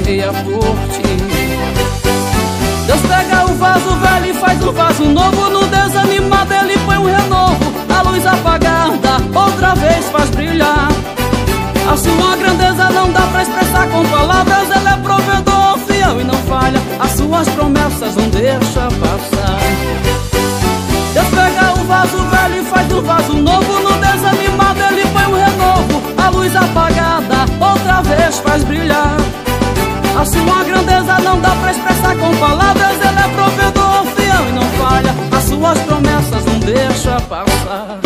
Guerreia 0.06 0.32
por 0.32 0.76
ti. 0.92 1.02
Deus 2.86 3.00
pega 3.02 3.44
o 3.44 3.54
vaso 3.56 3.90
velho 3.96 4.26
e 4.30 4.34
faz 4.34 4.62
o 4.64 4.72
vaso 4.72 5.04
novo. 5.04 5.50
No 5.50 5.66
desanimado 5.66 6.54
ele 6.54 6.78
põe 6.78 6.96
um 6.98 7.04
renovo. 7.04 7.72
A 7.88 8.02
luz 8.08 8.24
apagada 8.24 9.16
outra 9.34 9.74
vez 9.74 10.08
faz 10.10 10.30
brilhar. 10.30 10.88
A 11.90 11.96
sua 11.96 12.36
grandeza 12.36 12.90
não 12.90 13.10
dá 13.10 13.22
pra 13.22 13.42
expressar 13.42 13.88
com 13.88 14.04
palavras. 14.06 14.70
Ele 14.70 14.88
é 14.88 14.96
provedor 15.02 15.78
fiel 15.86 16.20
e 16.20 16.24
não 16.24 16.38
falha. 16.48 16.80
As 17.00 17.12
suas 17.12 17.48
promessas 17.48 18.14
não 18.14 18.28
deixa 18.28 18.88
sua 30.26 30.64
grandeza 30.64 31.18
não 31.22 31.40
dá 31.40 31.50
pra 31.50 31.70
expressar 31.70 32.16
com 32.16 32.34
palavras 32.36 32.96
Ele 33.00 33.18
é 33.18 33.28
provedor, 33.34 34.04
fiel 34.16 34.48
e 34.48 34.52
não 34.52 34.62
falha. 34.78 35.14
As 35.36 35.44
suas 35.44 35.78
promessas 35.80 36.44
não 36.44 36.58
deixa 36.60 37.20
passar. 37.22 37.98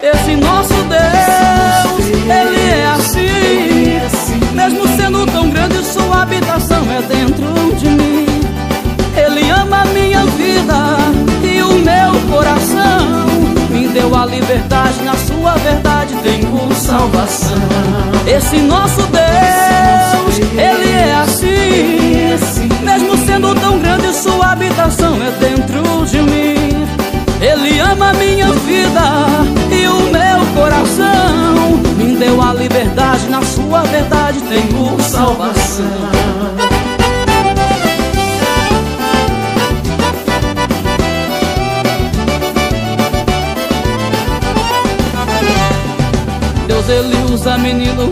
Esse 0.00 0.36
nosso 0.36 0.74
Deus, 0.74 2.06
Ele 2.08 2.60
é 2.60 2.86
assim. 2.96 4.54
Mesmo 4.54 4.88
sendo 4.96 5.26
tão 5.26 5.50
grande, 5.50 5.84
sua 5.84 6.22
habitação 6.22 6.84
é 6.90 7.02
dentro 7.02 7.76
de 7.76 7.88
mim. 7.88 8.26
Ele 9.16 9.50
ama 9.50 9.82
a 9.82 9.84
minha 9.86 10.24
vida 10.26 10.74
e 11.42 11.62
o 11.62 11.74
meu 11.78 12.20
coração. 12.30 13.28
Me 13.70 13.88
deu 13.88 14.14
a 14.14 14.26
liberdade, 14.26 15.02
na 15.04 15.14
sua 15.14 15.52
verdade 15.56 16.14
tenho 16.22 16.74
salvação. 16.74 17.58
Esse 18.26 18.58
nosso 18.58 19.02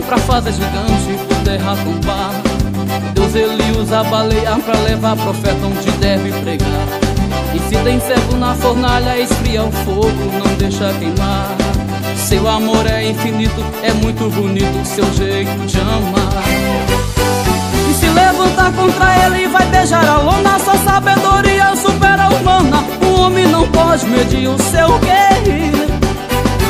pra 0.07 0.17
fazer 0.17 0.53
gigante 0.53 1.25
por 1.27 1.35
terra 1.43 1.75
tombar 1.83 2.31
Deus 3.13 3.35
ele 3.35 3.77
usa 3.77 4.03
baleia 4.05 4.57
pra 4.63 4.79
levar 4.79 5.17
profeta 5.17 5.65
onde 5.65 5.91
deve 5.97 6.31
pregar. 6.41 6.87
E 7.53 7.59
se 7.59 7.83
tem 7.83 7.99
servo 7.99 8.37
na 8.37 8.53
fornalha 8.55 9.19
esfria 9.19 9.63
o 9.63 9.71
fogo, 9.71 10.31
não 10.33 10.53
deixa 10.55 10.93
queimar. 10.93 11.55
Seu 12.15 12.47
amor 12.47 12.85
é 12.85 13.09
infinito, 13.09 13.63
é 13.83 13.91
muito 13.93 14.29
bonito 14.29 14.85
seu 14.85 15.05
jeito 15.13 15.65
de 15.65 15.79
amar. 15.79 16.43
E 17.89 17.93
se 17.93 18.07
levantar 18.07 18.71
contra 18.73 19.25
ele 19.25 19.47
vai 19.47 19.65
beijar 19.67 20.07
a 20.07 20.17
lona 20.19 20.59
Sua 20.59 20.77
sabedoria 20.77 21.75
supera 21.75 22.29
humana. 22.29 22.83
O 23.01 23.21
homem 23.21 23.47
não 23.47 23.67
pode 23.69 24.05
medir 24.05 24.47
o 24.47 24.57
seu 24.59 24.99
guerreiro 24.99 25.66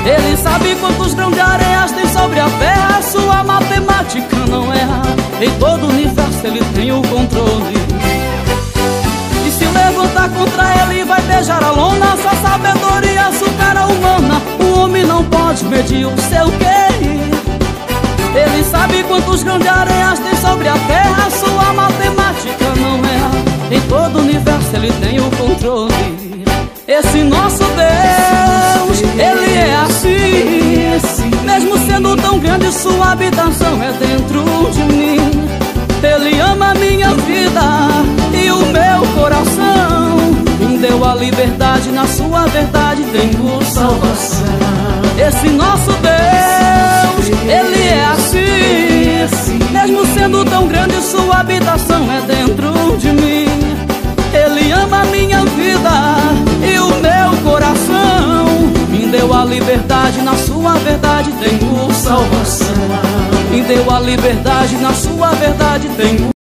ele 0.08 0.38
sabe 0.38 0.76
quantos 0.80 1.14
grãos 1.14 1.34
de 1.34 1.42
areias 1.42 1.92
tem 1.92 2.08
sobre 2.08 2.40
a 2.40 2.50
terra. 2.50 3.02
Sua 3.02 3.44
matemática 3.44 4.38
não 4.50 4.74
erra. 4.74 5.02
Em 5.42 5.52
todo 5.60 5.86
o 5.86 5.90
universo 5.90 6.46
ele 6.46 6.64
tem 6.74 6.92
o 6.92 7.02
controle. 7.02 7.76
E 9.46 9.52
se 9.52 9.66
levantar 9.66 10.30
contra 10.30 10.64
ele 10.84 11.04
vai 11.04 11.22
beijar 11.24 11.62
a 11.62 11.72
lona. 11.72 12.16
Sua 12.18 12.36
sabedoria 12.36 13.32
supera 13.34 13.82
a 13.82 13.88
humana. 13.88 14.42
O 14.60 14.80
homem 14.80 15.06
não 15.06 15.24
pode 15.26 15.66
medir 15.66 16.06
o 16.06 16.16
seu 16.22 16.50
querer 16.52 16.88
Ele 18.34 18.64
sabe 18.64 19.04
quantos 19.04 19.44
grãos 19.44 19.62
de 19.62 19.68
areias 19.68 20.20
tem 20.20 20.36
sobre 20.38 20.70
a 20.70 20.78
terra. 20.88 21.30
Sua 21.30 21.74
matemática 21.74 22.66
não 22.80 22.98
erra. 23.04 23.48
Em 23.70 23.82
todo 23.82 24.20
o 24.20 24.22
universo 24.22 24.70
ele 24.74 24.92
tem 25.02 25.20
o 25.20 25.30
controle. 25.32 26.18
Esse 26.88 27.22
nosso 27.22 27.66
Deus, 27.66 29.02
tão 32.38 32.40
grande, 32.40 32.72
sua 32.72 33.12
habitação 33.12 33.82
é 33.82 33.92
dentro 33.94 34.44
de 34.72 34.84
mim. 34.84 35.18
Ele 36.04 36.40
ama 36.40 36.72
a 36.72 36.76
minha 36.76 37.10
vida 37.10 37.62
e 38.34 38.52
o 38.52 38.66
meu 38.68 39.14
coração. 39.16 40.18
Me 40.60 40.78
deu 40.78 41.04
a 41.04 41.16
liberdade, 41.16 41.92
na 41.92 42.06
sua 42.06 42.46
verdade 42.48 43.04
tenho 43.06 43.64
salvação. 43.66 44.46
Esse 45.18 45.50
nosso 45.50 45.92
Deus, 45.94 47.40
Ele 47.42 47.88
é 47.88 48.06
assim. 48.06 49.60
Mesmo 49.72 50.06
sendo 50.14 50.46
tão 50.46 50.68
grande, 50.68 51.02
sua 51.02 51.40
habitação 51.40 52.08
é 52.12 52.22
dentro 52.22 52.98
de 52.98 53.10
mim. 53.10 53.48
Ele 54.34 54.72
ama 54.72 55.02
a 55.02 55.06
minha 55.06 55.44
vida 55.46 56.18
e 56.64 56.80
o 56.80 56.90
meu 57.02 57.52
coração. 57.52 58.37
Deu 59.12 59.34
a 59.34 59.46
liberdade, 59.46 60.22
na 60.22 60.36
sua 60.36 60.74
verdade 60.74 61.32
tenho 61.34 61.94
salvação. 61.94 62.68
Me 63.50 63.62
deu 63.62 63.90
a 63.90 64.00
liberdade, 64.00 64.76
na 64.76 64.94
sua 64.94 65.30
verdade 65.32 65.88
tenho 65.96 66.37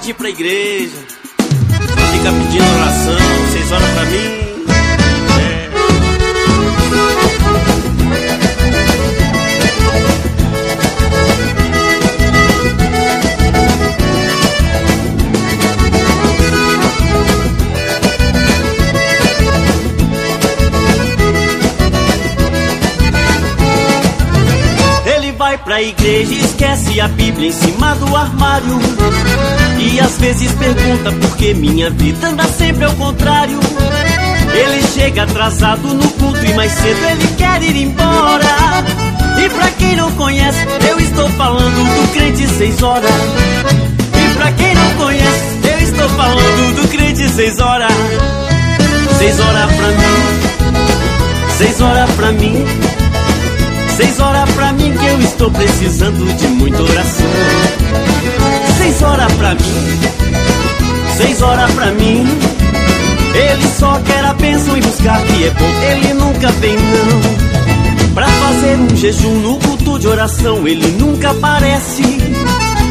gosta 0.00 0.04
de 0.04 0.10
ir 0.10 0.14
pra 0.14 0.30
igreja. 0.30 0.98
Fica 2.12 2.32
pedindo 2.32 2.74
oração, 2.74 3.18
seis 3.52 3.72
horas 3.72 3.90
pra 3.90 4.04
mim. 4.06 4.40
É. 5.40 5.70
Vai 25.38 25.56
pra 25.56 25.82
igreja 25.82 26.34
esquece 26.34 27.00
a 27.00 27.08
Bíblia 27.08 27.48
em 27.48 27.52
cima 27.52 27.94
do 27.94 28.14
armário. 28.14 28.78
E 29.80 29.98
às 29.98 30.18
vezes 30.18 30.52
pergunta 30.52 31.10
por 31.10 31.36
que 31.36 31.54
minha 31.54 31.88
vida 31.90 32.28
anda 32.28 32.44
sempre 32.44 32.84
ao 32.84 32.92
contrário. 32.96 33.58
Ele 34.52 34.82
chega 34.82 35.22
atrasado 35.22 35.94
no 35.94 36.06
culto 36.12 36.44
e 36.44 36.52
mais 36.52 36.70
cedo 36.72 37.02
ele 37.10 37.26
quer 37.38 37.62
ir 37.62 37.76
embora. 37.76 38.84
E 39.42 39.48
pra 39.48 39.70
quem 39.70 39.96
não 39.96 40.12
conhece, 40.12 40.66
eu 40.86 41.00
estou 41.00 41.28
falando 41.30 41.74
do 41.74 42.12
crente 42.12 42.46
seis 42.46 42.82
horas. 42.82 43.10
E 43.10 44.34
pra 44.34 44.52
quem 44.52 44.74
não 44.74 44.94
conhece, 44.96 45.60
eu 45.64 45.78
estou 45.78 46.08
falando 46.10 46.76
do 46.76 46.88
crente 46.88 47.28
seis 47.30 47.58
horas. 47.58 47.92
Seis 49.18 49.40
horas 49.40 49.72
pra 49.72 49.88
mim, 49.88 50.76
seis 51.56 51.80
horas 51.80 52.10
pra 52.10 52.32
mim. 52.32 52.64
Seis 53.96 54.20
horas 54.20 54.50
pra 54.50 54.72
mim 54.72 54.94
que 54.96 55.06
eu 55.06 55.20
estou 55.20 55.50
precisando 55.50 56.36
de 56.36 56.46
muita 56.48 56.82
oração. 56.82 57.26
Seis 58.78 59.02
horas 59.02 59.32
pra 59.34 59.54
mim, 59.54 60.00
seis 61.16 61.42
horas 61.42 61.70
pra 61.72 61.86
mim. 61.92 62.26
Ele 63.32 63.68
só 63.78 63.98
quer 64.04 64.24
a 64.24 64.34
bênção 64.34 64.76
e 64.76 64.80
buscar 64.80 65.20
que 65.22 65.44
é 65.44 65.50
bom. 65.50 65.82
Ele 65.82 66.14
nunca 66.14 66.48
vem 66.52 66.76
não. 66.76 68.14
Pra 68.14 68.26
fazer 68.26 68.76
um 68.76 68.96
jejum 68.96 69.34
no 69.36 69.56
culto 69.58 69.98
de 69.98 70.08
oração, 70.08 70.66
ele 70.66 70.88
nunca 70.98 71.30
aparece. 71.30 72.02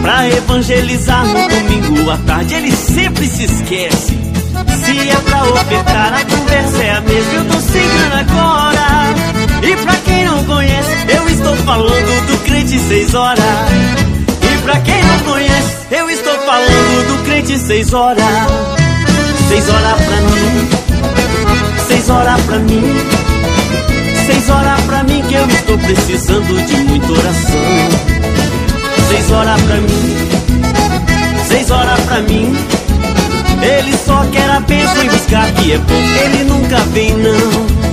Pra 0.02 0.30
evangelizar 0.30 1.26
no 1.26 1.48
domingo 1.50 2.10
à 2.10 2.18
tarde, 2.18 2.56
ele 2.56 2.72
sempre 2.72 3.28
se 3.28 3.44
esquece. 3.44 4.18
Se 4.84 5.10
é 5.10 5.16
pra 5.16 5.44
ofertar, 5.44 6.14
a 6.14 6.26
conversa 6.26 6.84
é 6.84 6.92
a 6.92 7.02
mesma. 7.02 7.34
Eu 7.34 7.46
tô 7.46 7.58
grana 7.58 8.20
agora. 8.22 8.90
E 9.62 9.76
pra 9.76 9.96
quem 9.98 10.26
não 10.26 10.44
conhece, 10.46 10.90
eu 11.10 11.30
estou 11.30 11.56
falando 11.58 12.28
do 12.28 12.38
crente 12.46 12.80
seis 12.80 13.14
horas. 13.14 13.44
Pra 14.70 14.80
quem 14.82 15.04
não 15.04 15.20
conhece, 15.22 15.78
eu 15.90 16.08
estou 16.12 16.38
falando 16.42 17.08
do 17.08 17.24
crente 17.24 17.58
seis 17.58 17.92
horas. 17.92 18.24
Seis 19.48 19.68
horas 19.68 19.96
pra 19.96 20.22
mim, 20.22 20.70
seis 21.88 22.08
horas 22.08 22.42
pra 22.42 22.60
mim, 22.60 22.84
seis 24.28 24.48
horas 24.48 24.82
pra 24.82 25.04
mim 25.06 25.24
que 25.28 25.34
eu 25.34 25.48
estou 25.48 25.76
precisando 25.80 26.68
de 26.68 26.76
muita 26.84 27.12
oração. 27.12 27.90
Seis 29.10 29.32
horas 29.32 29.60
pra 29.60 29.76
mim, 29.78 30.18
seis 31.48 31.72
horas 31.72 32.00
pra 32.02 32.22
mim. 32.22 32.56
Ele 33.64 33.98
só 34.06 34.24
quer 34.32 34.52
a 34.52 34.60
bênção 34.60 35.04
e 35.04 35.10
buscar 35.10 35.52
que 35.54 35.72
é 35.72 35.78
bom. 35.80 36.04
Ele 36.24 36.44
nunca 36.44 36.78
vem 36.94 37.18
não. 37.18 37.89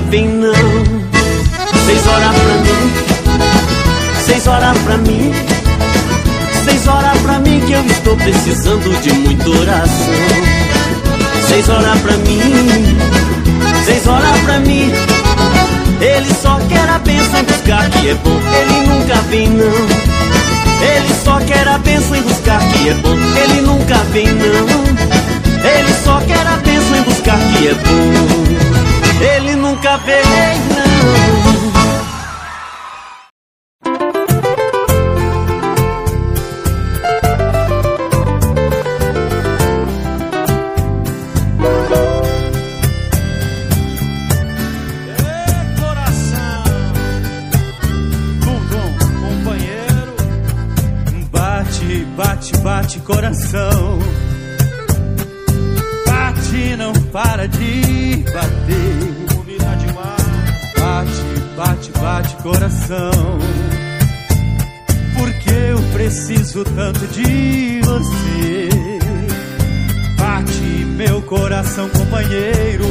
Vem 0.00 0.28
não. 0.28 0.52
Seis 1.86 2.06
horas 2.06 2.34
pra 2.36 2.56
mim, 2.58 2.92
seis 4.24 4.46
horas 4.46 4.78
pra 4.78 4.96
mim, 4.98 5.32
seis 6.64 6.86
horas 6.88 7.18
pra 7.22 7.38
mim 7.38 7.62
que 7.66 7.72
eu 7.72 7.86
estou 7.86 8.16
precisando 8.16 9.00
de 9.02 9.12
muita 9.12 9.48
oração. 9.48 10.14
Seis 11.48 11.68
horas 11.68 11.98
pra 12.00 12.12
mim, 12.16 12.98
seis 13.84 14.06
horas 14.06 14.40
pra 14.44 14.58
mim. 14.60 14.92
Ele 16.00 16.34
só 16.42 16.58
quer 16.68 16.88
a 16.90 16.98
bênção 16.98 17.40
e 17.40 17.42
buscar 17.44 17.88
que 17.90 18.10
é 18.10 18.14
bom. 18.14 18.40
Ele 18.52 18.86
nunca 18.86 19.14
vem 19.30 19.48
não. 19.48 20.16
Ele 20.82 21.14
só 21.24 21.38
quer 21.40 21.66
a 21.68 21.78
bênção 21.78 22.16
e 22.16 22.20
buscar 22.20 22.58
que 22.58 22.88
é 22.88 22.94
bom. 22.94 23.14
Ele 23.14 23.60
nunca 23.62 23.96
vem 24.12 24.26
não. 24.26 24.66
Ele 25.64 25.94
só 26.04 26.20
quer 26.26 26.46
a 26.46 26.56
bênção 26.56 26.96
e 26.96 27.00
buscar 27.02 27.38
que 27.38 27.68
é 27.68 27.74
bom. 27.74 28.95
Ele 29.20 29.56
nunca 29.56 29.96
vem 29.98 30.22
não. 30.74 31.45
Coração. 62.46 63.10
Porque 65.18 65.50
eu 65.50 65.78
preciso 65.92 66.64
tanto 66.64 67.04
de 67.08 67.80
você. 67.82 68.68
Bate, 70.16 70.84
meu 70.96 71.20
coração, 71.22 71.88
companheiro. 71.88 72.84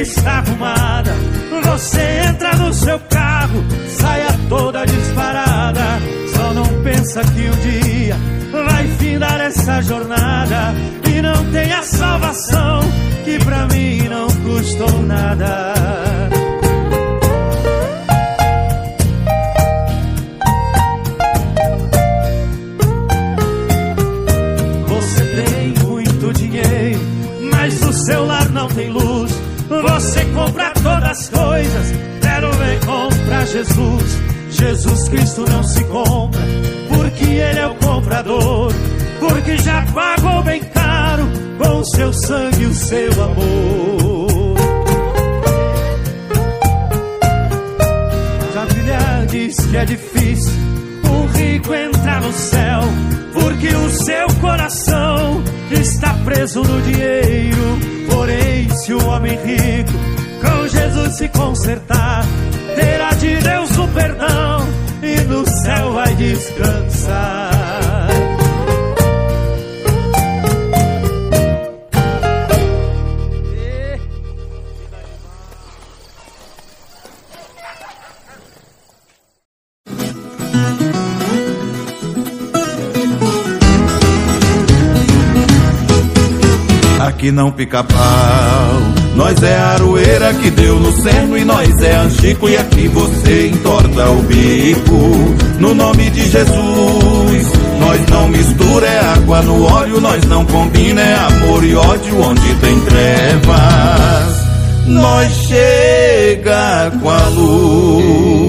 Está 0.00 0.38
arrumada. 0.38 1.12
Você 1.64 2.00
entra 2.28 2.54
no 2.56 2.72
seu 2.72 2.98
carro, 3.00 3.64
saia 3.88 4.28
toda 4.48 4.84
disparada. 4.84 5.84
Só 6.34 6.52
não 6.52 6.82
pensa 6.82 7.22
que 7.22 7.48
um 7.48 7.56
dia 7.60 8.16
vai 8.52 8.86
findar 8.98 9.40
essa 9.40 9.80
jornada 9.82 10.74
e 11.10 11.22
não 11.22 11.50
tem 11.50 11.72
a 11.72 11.82
salvação 11.82 12.80
que 13.24 13.38
pra 13.44 13.66
mim 13.66 14.08
não 14.08 14.26
custou 14.44 15.02
nada. 15.02 16.25
Jesus. 33.46 34.18
Jesus 34.50 35.08
Cristo 35.08 35.44
não 35.48 35.62
se 35.62 35.84
compra, 35.84 36.40
porque 36.88 37.24
Ele 37.24 37.58
é 37.58 37.66
o 37.66 37.74
comprador, 37.74 38.72
porque 39.20 39.58
já 39.58 39.82
pagou 39.92 40.42
bem 40.42 40.62
caro 40.64 41.24
com 41.58 41.80
o 41.80 41.84
seu 41.84 42.12
sangue 42.12 42.62
e 42.62 42.66
o 42.66 42.74
seu 42.74 43.12
amor. 43.22 44.56
A 48.98 49.24
diz 49.26 49.56
que 49.56 49.76
é 49.76 49.84
difícil 49.84 50.52
um 51.10 51.26
rico 51.26 51.74
entrar 51.74 52.20
no 52.20 52.32
céu, 52.32 52.80
porque 53.32 53.68
o 53.68 53.90
seu 53.90 54.26
coração 54.40 55.42
está 55.70 56.14
preso 56.24 56.62
no 56.62 56.80
dinheiro. 56.82 57.78
Porém, 58.10 58.68
se 58.70 58.94
o 58.94 59.06
homem 59.08 59.38
rico 59.44 59.92
com 60.40 60.68
Jesus 60.68 61.16
se 61.16 61.28
consertar, 61.28 62.24
terá 62.76 63.10
de 63.14 63.36
Deus 63.36 63.78
o 63.78 63.88
perdão 63.88 64.68
e 65.02 65.20
no 65.22 65.44
céu 65.48 65.92
vai 65.92 66.14
descansar. 66.14 67.56
que 87.18 87.32
não 87.32 87.50
pica 87.50 87.82
pau. 87.82 88.95
Nós 89.16 89.42
é 89.42 89.56
a 89.56 89.68
aroeira 89.68 90.34
que 90.34 90.50
deu 90.50 90.78
no 90.78 90.92
cerno 90.92 91.38
e 91.38 91.44
nós 91.44 91.74
é 91.80 91.96
anchico 91.96 92.50
e 92.50 92.56
aqui 92.56 92.86
você 92.86 93.48
entorta 93.48 94.10
o 94.10 94.22
bico. 94.22 95.34
No 95.58 95.74
nome 95.74 96.10
de 96.10 96.30
Jesus, 96.30 97.52
nós 97.80 98.06
não 98.10 98.28
mistura 98.28 98.86
é 98.86 99.00
água 99.00 99.40
no 99.40 99.64
óleo, 99.64 100.02
nós 100.02 100.22
não 100.26 100.44
combina 100.44 101.00
é 101.00 101.14
amor 101.14 101.64
e 101.64 101.74
ódio 101.74 102.20
onde 102.20 102.54
tem 102.56 102.78
trevas. 102.80 104.46
Nós 104.86 105.32
chega 105.32 106.92
com 107.00 107.08
a 107.08 107.28
luz. 107.28 108.45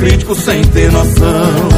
Crítico 0.00 0.34
sem 0.34 0.64
ter 0.64 0.90
noção. 0.90 1.68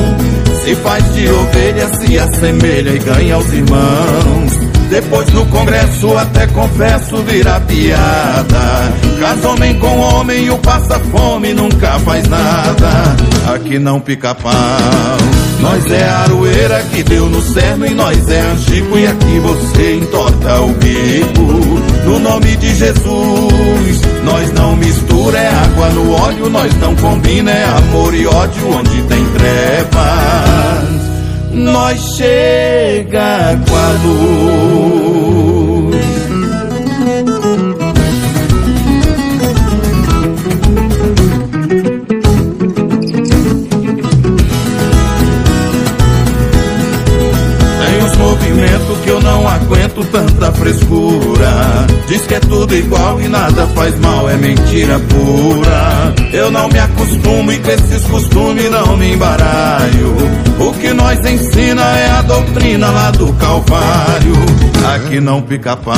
Se 0.64 0.76
faz 0.76 1.12
de 1.12 1.28
ovelha, 1.28 1.88
se 1.88 2.18
assemelha 2.18 2.90
e 2.90 2.98
ganha 2.98 3.36
os 3.36 3.52
irmãos. 3.52 4.52
Depois 4.88 5.28
no 5.30 5.44
congresso 5.46 6.16
até 6.16 6.46
confesso 6.46 7.16
vira 7.24 7.58
piada. 7.60 8.92
Casa 9.18 9.48
homem 9.48 9.78
com 9.78 9.98
homem, 9.98 10.50
o 10.50 10.58
passa 10.58 11.00
fome 11.00 11.52
nunca 11.52 11.98
faz 12.00 12.28
nada. 12.28 13.16
Aqui 13.54 13.78
não 13.78 13.98
pica 14.00 14.34
pau. 14.34 14.52
Nós 15.60 15.90
é 15.90 16.04
a 16.04 16.18
aroeira 16.20 16.82
que 16.92 17.02
deu 17.02 17.26
no 17.26 17.40
cerno 17.40 17.86
e 17.86 17.90
nós 17.94 18.28
é 18.28 18.40
antigo 18.40 18.98
e 18.98 19.06
aqui 19.06 19.38
você 19.40 19.94
entorta 19.96 20.60
o 20.60 20.72
bico. 20.74 21.42
No 22.04 22.18
nome 22.18 22.56
de 22.56 22.74
Jesus, 22.74 24.00
nós 24.24 24.52
não 24.52 24.76
mistura 24.76 25.38
é 25.38 25.48
água 25.48 25.88
no 25.90 26.12
óleo, 26.12 26.50
nós 26.50 26.74
não 26.78 26.94
combina 26.96 27.50
é 27.50 27.64
amor 27.64 28.14
e 28.14 28.26
ódio 28.26 28.70
onde 28.70 29.02
tem 29.02 29.24
trevas. 29.30 31.02
Nós 31.52 32.00
chega 32.16 33.58
com 33.68 33.76
a 33.76 33.90
luz. 34.04 35.41
Não 49.22 49.48
aguento 49.48 50.04
tanta 50.10 50.52
frescura. 50.52 51.86
Diz 52.08 52.22
que 52.22 52.34
é 52.34 52.40
tudo 52.40 52.74
igual 52.74 53.20
e 53.20 53.28
nada 53.28 53.66
faz 53.68 53.98
mal, 54.00 54.28
é 54.28 54.36
mentira 54.36 54.98
pura. 54.98 56.14
Eu 56.32 56.50
não 56.50 56.68
me 56.68 56.78
acostumo 56.78 57.52
e 57.52 57.58
com 57.58 57.70
esses 57.70 58.04
costumes 58.06 58.70
não 58.70 58.96
me 58.96 59.14
embaralho. 59.14 60.14
O 60.58 60.72
que 60.74 60.92
nós 60.92 61.18
ensina 61.20 61.82
é 61.98 62.10
a 62.10 62.22
doutrina 62.22 62.90
lá 62.90 63.10
do 63.10 63.32
Calvário. 63.34 64.34
Aqui 64.94 65.20
não 65.20 65.42
pica 65.42 65.76
pau. 65.76 65.94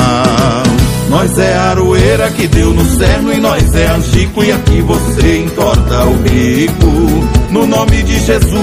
Nós 1.09 1.37
é 1.37 1.55
aroeira 1.55 2.29
que 2.31 2.47
deu 2.47 2.73
no 2.73 2.85
cerno 2.97 3.31
e 3.31 3.39
nós 3.39 3.73
é 3.75 3.87
angico 3.87 4.43
e 4.43 4.51
aqui 4.51 4.81
você 4.81 5.39
entorta 5.39 6.03
o 6.03 6.13
bico. 6.15 7.34
No 7.51 7.65
nome 7.65 8.03
de 8.03 8.19
Jesus, 8.19 8.55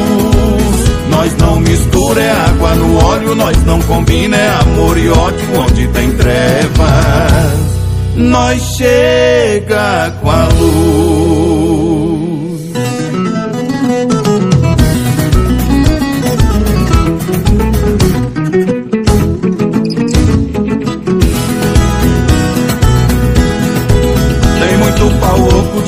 nós 1.08 1.36
não 1.36 1.60
mistura 1.60 2.20
é 2.20 2.30
água 2.30 2.74
no 2.74 3.04
óleo, 3.04 3.34
nós 3.34 3.56
não 3.64 3.80
combina 3.82 4.36
é 4.36 4.48
amor 4.60 4.98
e 4.98 5.08
ódio 5.08 5.60
onde 5.60 5.88
tem 5.88 6.10
trevas. 6.12 7.72
Nós 8.16 8.62
chega 8.76 10.14
com 10.20 10.30
a 10.30 10.48
luz. 10.48 11.41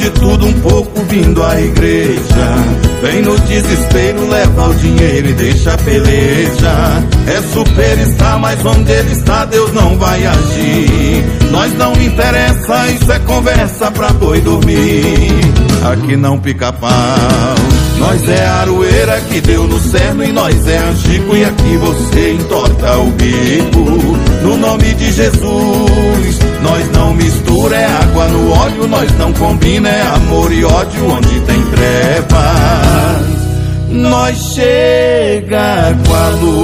De 0.05 0.11
tudo 0.11 0.47
um 0.47 0.53
pouco 0.61 1.01
vindo 1.09 1.43
à 1.43 1.59
igreja. 1.59 2.55
Vem 3.01 3.23
no 3.23 3.39
desespero, 3.41 4.29
leva 4.29 4.69
o 4.69 4.75
dinheiro 4.75 5.29
e 5.31 5.33
deixa 5.33 5.73
a 5.73 5.79
peleja. 5.79 7.03
É 7.27 7.41
super 7.55 7.99
está, 7.99 8.39
mas 8.39 8.65
onde 8.67 8.93
ele 8.93 9.13
está, 9.13 9.47
Deus 9.47 9.73
não 9.73 9.97
vai 9.97 10.27
agir. 10.27 11.25
Nós 11.51 11.73
não 11.75 11.93
interessa, 11.95 12.89
isso 12.89 13.13
é 13.13 13.19
conversa 13.21 13.91
pra 13.93 14.13
boi 14.13 14.41
dormir. 14.43 15.33
Aqui 15.91 16.17
não 16.17 16.39
pica 16.39 16.71
pau. 16.73 17.84
Nós 17.99 18.29
é 18.29 18.47
a 18.47 18.55
aroeira 18.61 19.21
que 19.23 19.41
deu 19.41 19.65
no 19.65 19.79
cerno 19.79 20.25
e 20.25 20.33
nós 20.33 20.67
é 20.67 20.79
angico 20.79 21.37
e 21.37 21.45
aqui 21.45 21.77
você 21.77 22.33
entorta 22.33 22.99
o 22.99 23.11
bico. 23.13 23.81
No 24.43 24.57
nome 24.57 24.95
de 24.95 25.13
Jesus, 25.13 26.39
nós 26.63 26.91
não 26.93 27.15
mistura 27.15 27.77
é 27.77 27.87
água 27.87 28.29
no 28.29 28.51
óleo, 28.51 28.89
nós 28.89 29.11
não 29.19 29.33
combina 29.33 29.89
é 29.89 30.03
amor 30.03 30.53
e 30.53 30.65
ódio 30.65 31.11
onde 31.11 31.41
tem 31.41 31.63
trevas. 31.67 33.35
Nós 33.91 34.37
chega 34.55 35.97
com 36.07 36.15
a 36.15 36.29
luz. 36.41 36.64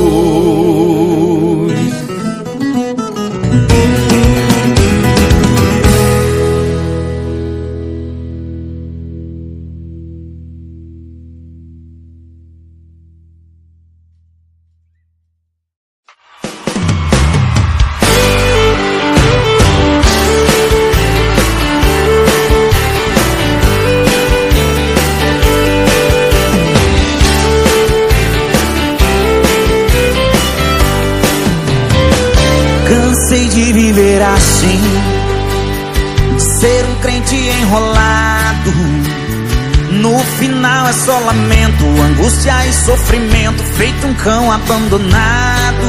Abandonado. 44.64 45.86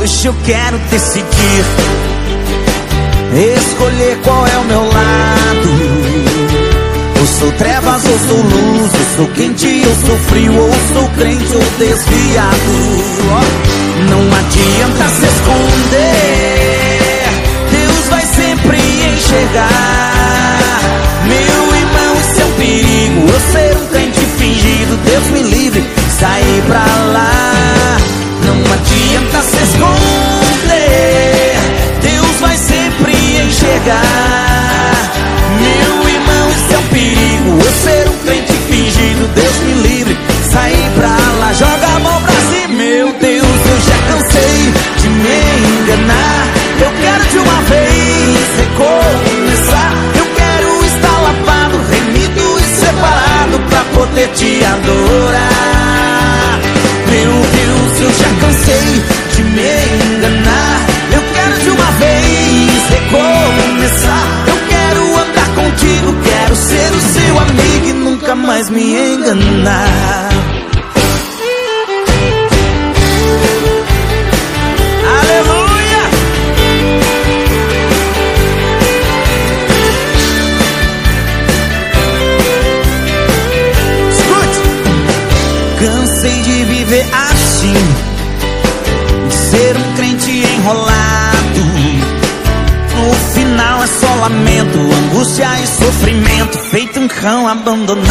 Hoje 0.00 0.26
eu 0.26 0.34
quero 0.44 0.78
decidir, 0.90 1.64
escolher 3.56 4.18
qual 4.22 4.46
é 4.46 4.58
o 4.58 4.64
meu 4.64 4.84
lado. 4.84 5.68
Eu 7.18 7.26
sou 7.26 7.52
trevas 7.52 8.04
ou 8.04 8.18
sou 8.18 8.36
luz, 8.36 8.92
eu 8.92 9.16
sou 9.16 9.26
quente 9.28 9.82
ou 9.86 9.94
sou 10.06 10.18
frio, 10.28 10.54
ou 10.54 10.72
sou 10.92 11.08
crente 11.16 11.56
ou 11.56 11.64
desviado. 11.78 12.72
Não 14.10 14.20
adianta 14.20 15.08
se 15.08 15.24
esconder, 15.24 17.00
Deus 17.70 18.06
vai 18.10 18.26
sempre 18.26 18.76
enxergar. 19.16 20.80
Meu 21.26 21.76
irmão, 21.76 22.14
um 22.16 22.52
perigo, 22.58 23.20
eu 23.26 23.40
ser 23.52 23.76
um 23.78 23.86
crente 23.86 24.20
fingido, 24.36 24.96
Deus 25.04 25.26
me 25.28 25.42
livre, 25.42 25.82
sair 26.18 26.62
pra 26.68 26.84
lá. 27.12 27.96
Não 28.44 28.56
adianta 28.72 29.42
se 29.42 29.56
esconder, 29.64 31.56
Deus 32.02 32.40
vai 32.40 32.56
sempre 32.56 33.12
enxergar. 33.42 34.94
Meu 35.60 36.08
irmão, 36.08 36.50
isso 36.50 36.72
é 36.72 36.78
um 36.78 36.88
perigo, 36.88 37.58
eu 37.64 37.72
ser 37.82 38.08
um 38.08 38.16
crente 38.24 38.52
fingido, 38.68 39.28
Deus 39.34 39.56
me 39.58 39.74
livre, 39.88 40.18
sair 40.52 40.90
pra 40.96 41.16
lá. 41.40 41.52
Joga 41.52 41.86
a 41.86 41.98
mão 41.98 42.22
pra 42.22 42.34
cima, 42.50 42.74
meu 42.74 43.12
Deus, 43.20 43.60
eu 43.72 43.80
já 43.80 43.98
cansei 44.08 44.72
de 44.98 45.08
me 45.08 45.42
enganar. 45.80 46.48
Eu 46.80 46.92
quero 47.00 47.24
de 47.28 47.38
uma 47.38 47.62
vez 47.62 48.48
recomeçar. 48.58 49.92
Eu 50.16 50.26
quero 50.36 50.84
estar 50.84 51.18
lavado, 51.22 51.80
remido 51.90 52.60
e 52.60 52.62
separado 52.62 53.58
pra 53.68 53.84
poder 53.94 54.28
te 54.34 54.64
adorar. 54.64 55.83
Eu 58.04 58.10
já 58.10 58.28
cansei 58.38 59.02
de 59.34 59.42
me 59.44 60.16
enganar. 60.16 60.86
Eu 61.10 61.22
quero 61.32 61.58
de 61.58 61.70
uma 61.70 61.90
vez 61.92 62.90
recomeçar. 62.90 64.44
Eu 64.46 64.58
quero 64.68 65.16
andar 65.16 65.54
contigo, 65.54 66.14
quero 66.22 66.54
ser 66.54 66.92
o 66.92 67.00
seu 67.00 67.38
amigo 67.38 67.86
e 67.86 67.92
nunca 67.94 68.34
mais 68.34 68.68
me 68.68 68.94
enganar. 68.94 70.34
Lamento, 94.24 94.78
angústia 94.78 95.46
e 95.62 95.66
sofrimento, 95.66 96.58
feito 96.70 96.98
um 96.98 97.06
cão 97.06 97.46
abandonado. 97.46 98.04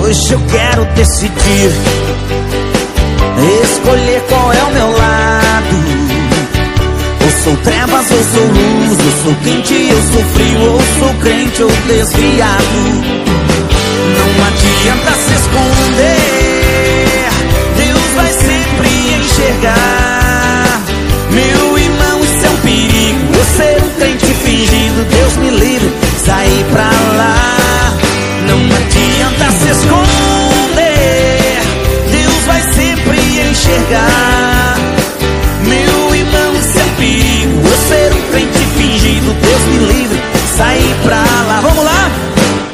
Hoje 0.00 0.32
eu 0.32 0.40
quero 0.50 0.86
decidir, 0.94 1.70
escolher 3.62 4.22
qual 4.26 4.52
é 4.52 4.62
o 4.62 4.72
meu 4.72 4.90
lado. 4.90 5.76
Eu 7.20 7.44
sou 7.44 7.56
trevas, 7.58 8.10
eu 8.10 8.24
sou 8.24 8.46
luz, 8.46 8.98
eu 8.98 9.12
sou 9.22 9.34
quente, 9.44 9.74
eu 9.74 10.02
sou 10.12 10.24
frio, 10.32 10.62
eu 10.62 10.80
sou 10.98 11.14
crente 11.20 11.62
ou 11.62 11.70
desviado. 11.86 12.80
Não 14.16 14.46
adianta 14.46 15.12
se 15.12 15.34
esconder, 15.34 16.39
Meu 21.30 21.78
irmão, 21.78 22.20
isso 22.24 22.46
é 22.46 22.50
um 22.50 22.56
perigo, 22.56 23.34
eu 23.34 23.44
sei 23.56 23.80
fingindo, 24.50 25.04
Deus 25.04 25.36
me 25.36 25.50
livre, 25.50 25.92
sair 26.24 26.64
pra 26.70 26.90
lá. 27.16 27.96
Não 28.46 28.58
adianta 28.58 29.50
se 29.58 29.68
esconder, 29.70 30.80
Deus 32.10 32.44
vai 32.46 32.62
sempre 32.74 33.18
enxergar. 33.50 34.76
Meu 35.64 36.14
irmão, 36.14 36.54
isso 36.58 36.78
é 36.78 36.84
um 36.84 36.94
perigo, 36.96 37.60
eu 37.64 37.76
ser 37.88 38.12
um 38.12 38.22
crente 38.32 38.58
fingido, 38.76 39.32
Deus 39.40 39.62
me 39.62 39.78
livre, 39.92 40.22
sair 40.56 40.96
pra 41.04 41.16
lá. 41.16 41.60
Vamos 41.62 41.84
lá? 41.84 42.10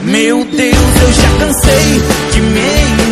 Meu 0.02 0.44
Deus, 0.44 1.02
eu 1.02 1.12
já 1.12 1.28
cansei 1.38 2.02
de 2.32 2.40
me 2.40 3.06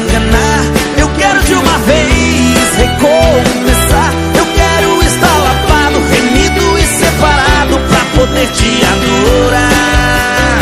adorar. 8.93 10.59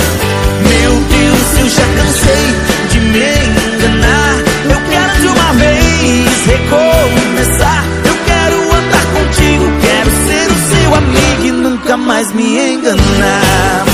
Meu 0.69 0.93
Deus, 0.93 1.59
eu 1.61 1.69
já 1.69 1.87
cansei 1.97 2.47
de 2.91 3.01
me 3.01 3.19
enganar. 3.19 4.35
Eu 4.71 4.81
quero 4.91 5.21
de 5.21 5.27
uma 5.27 5.53
vez 5.55 6.47
recomeçar. 6.47 7.85
Eu 8.05 8.17
quero 8.27 8.57
andar 8.75 9.07
contigo, 9.13 9.73
quero 9.81 10.11
ser 10.27 10.47
o 10.51 10.59
seu 10.71 10.95
amigo 10.95 11.45
e 11.45 11.53
nunca 11.53 11.97
mais 11.97 12.33
me 12.33 12.75
enganar. 12.75 13.85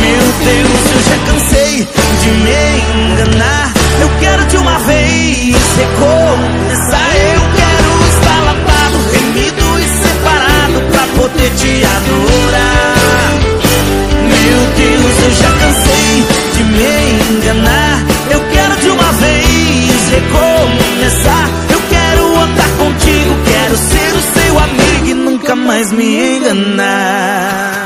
Meu 0.00 0.24
Deus, 0.44 0.80
eu 0.94 1.00
já 1.08 1.16
cansei 1.26 1.88
de 2.22 2.30
me 2.30 3.12
enganar. 3.12 3.72
Eu 4.00 4.10
quero 4.20 4.44
de 4.46 4.56
uma 4.56 4.78
vez 4.80 5.56
recomeçar. 5.76 7.09
te 11.56 11.84
adorar. 11.84 13.40
Meu 14.28 14.60
Deus, 14.76 15.14
eu 15.24 15.30
já 15.30 15.50
cansei 15.60 16.26
de 16.56 16.62
me 16.64 17.36
enganar. 17.36 18.04
Eu 18.30 18.40
quero 18.50 18.76
de 18.80 18.88
uma 18.88 19.12
vez 19.12 20.10
recomeçar. 20.10 21.50
Eu 21.70 21.80
quero 21.88 22.36
andar 22.36 22.70
contigo, 22.78 23.36
quero 23.44 23.76
ser 23.76 24.14
o 24.14 24.40
seu 24.40 24.58
amigo 24.58 25.06
e 25.06 25.14
nunca 25.14 25.56
mais 25.56 25.92
me 25.92 26.36
enganar. 26.36 27.79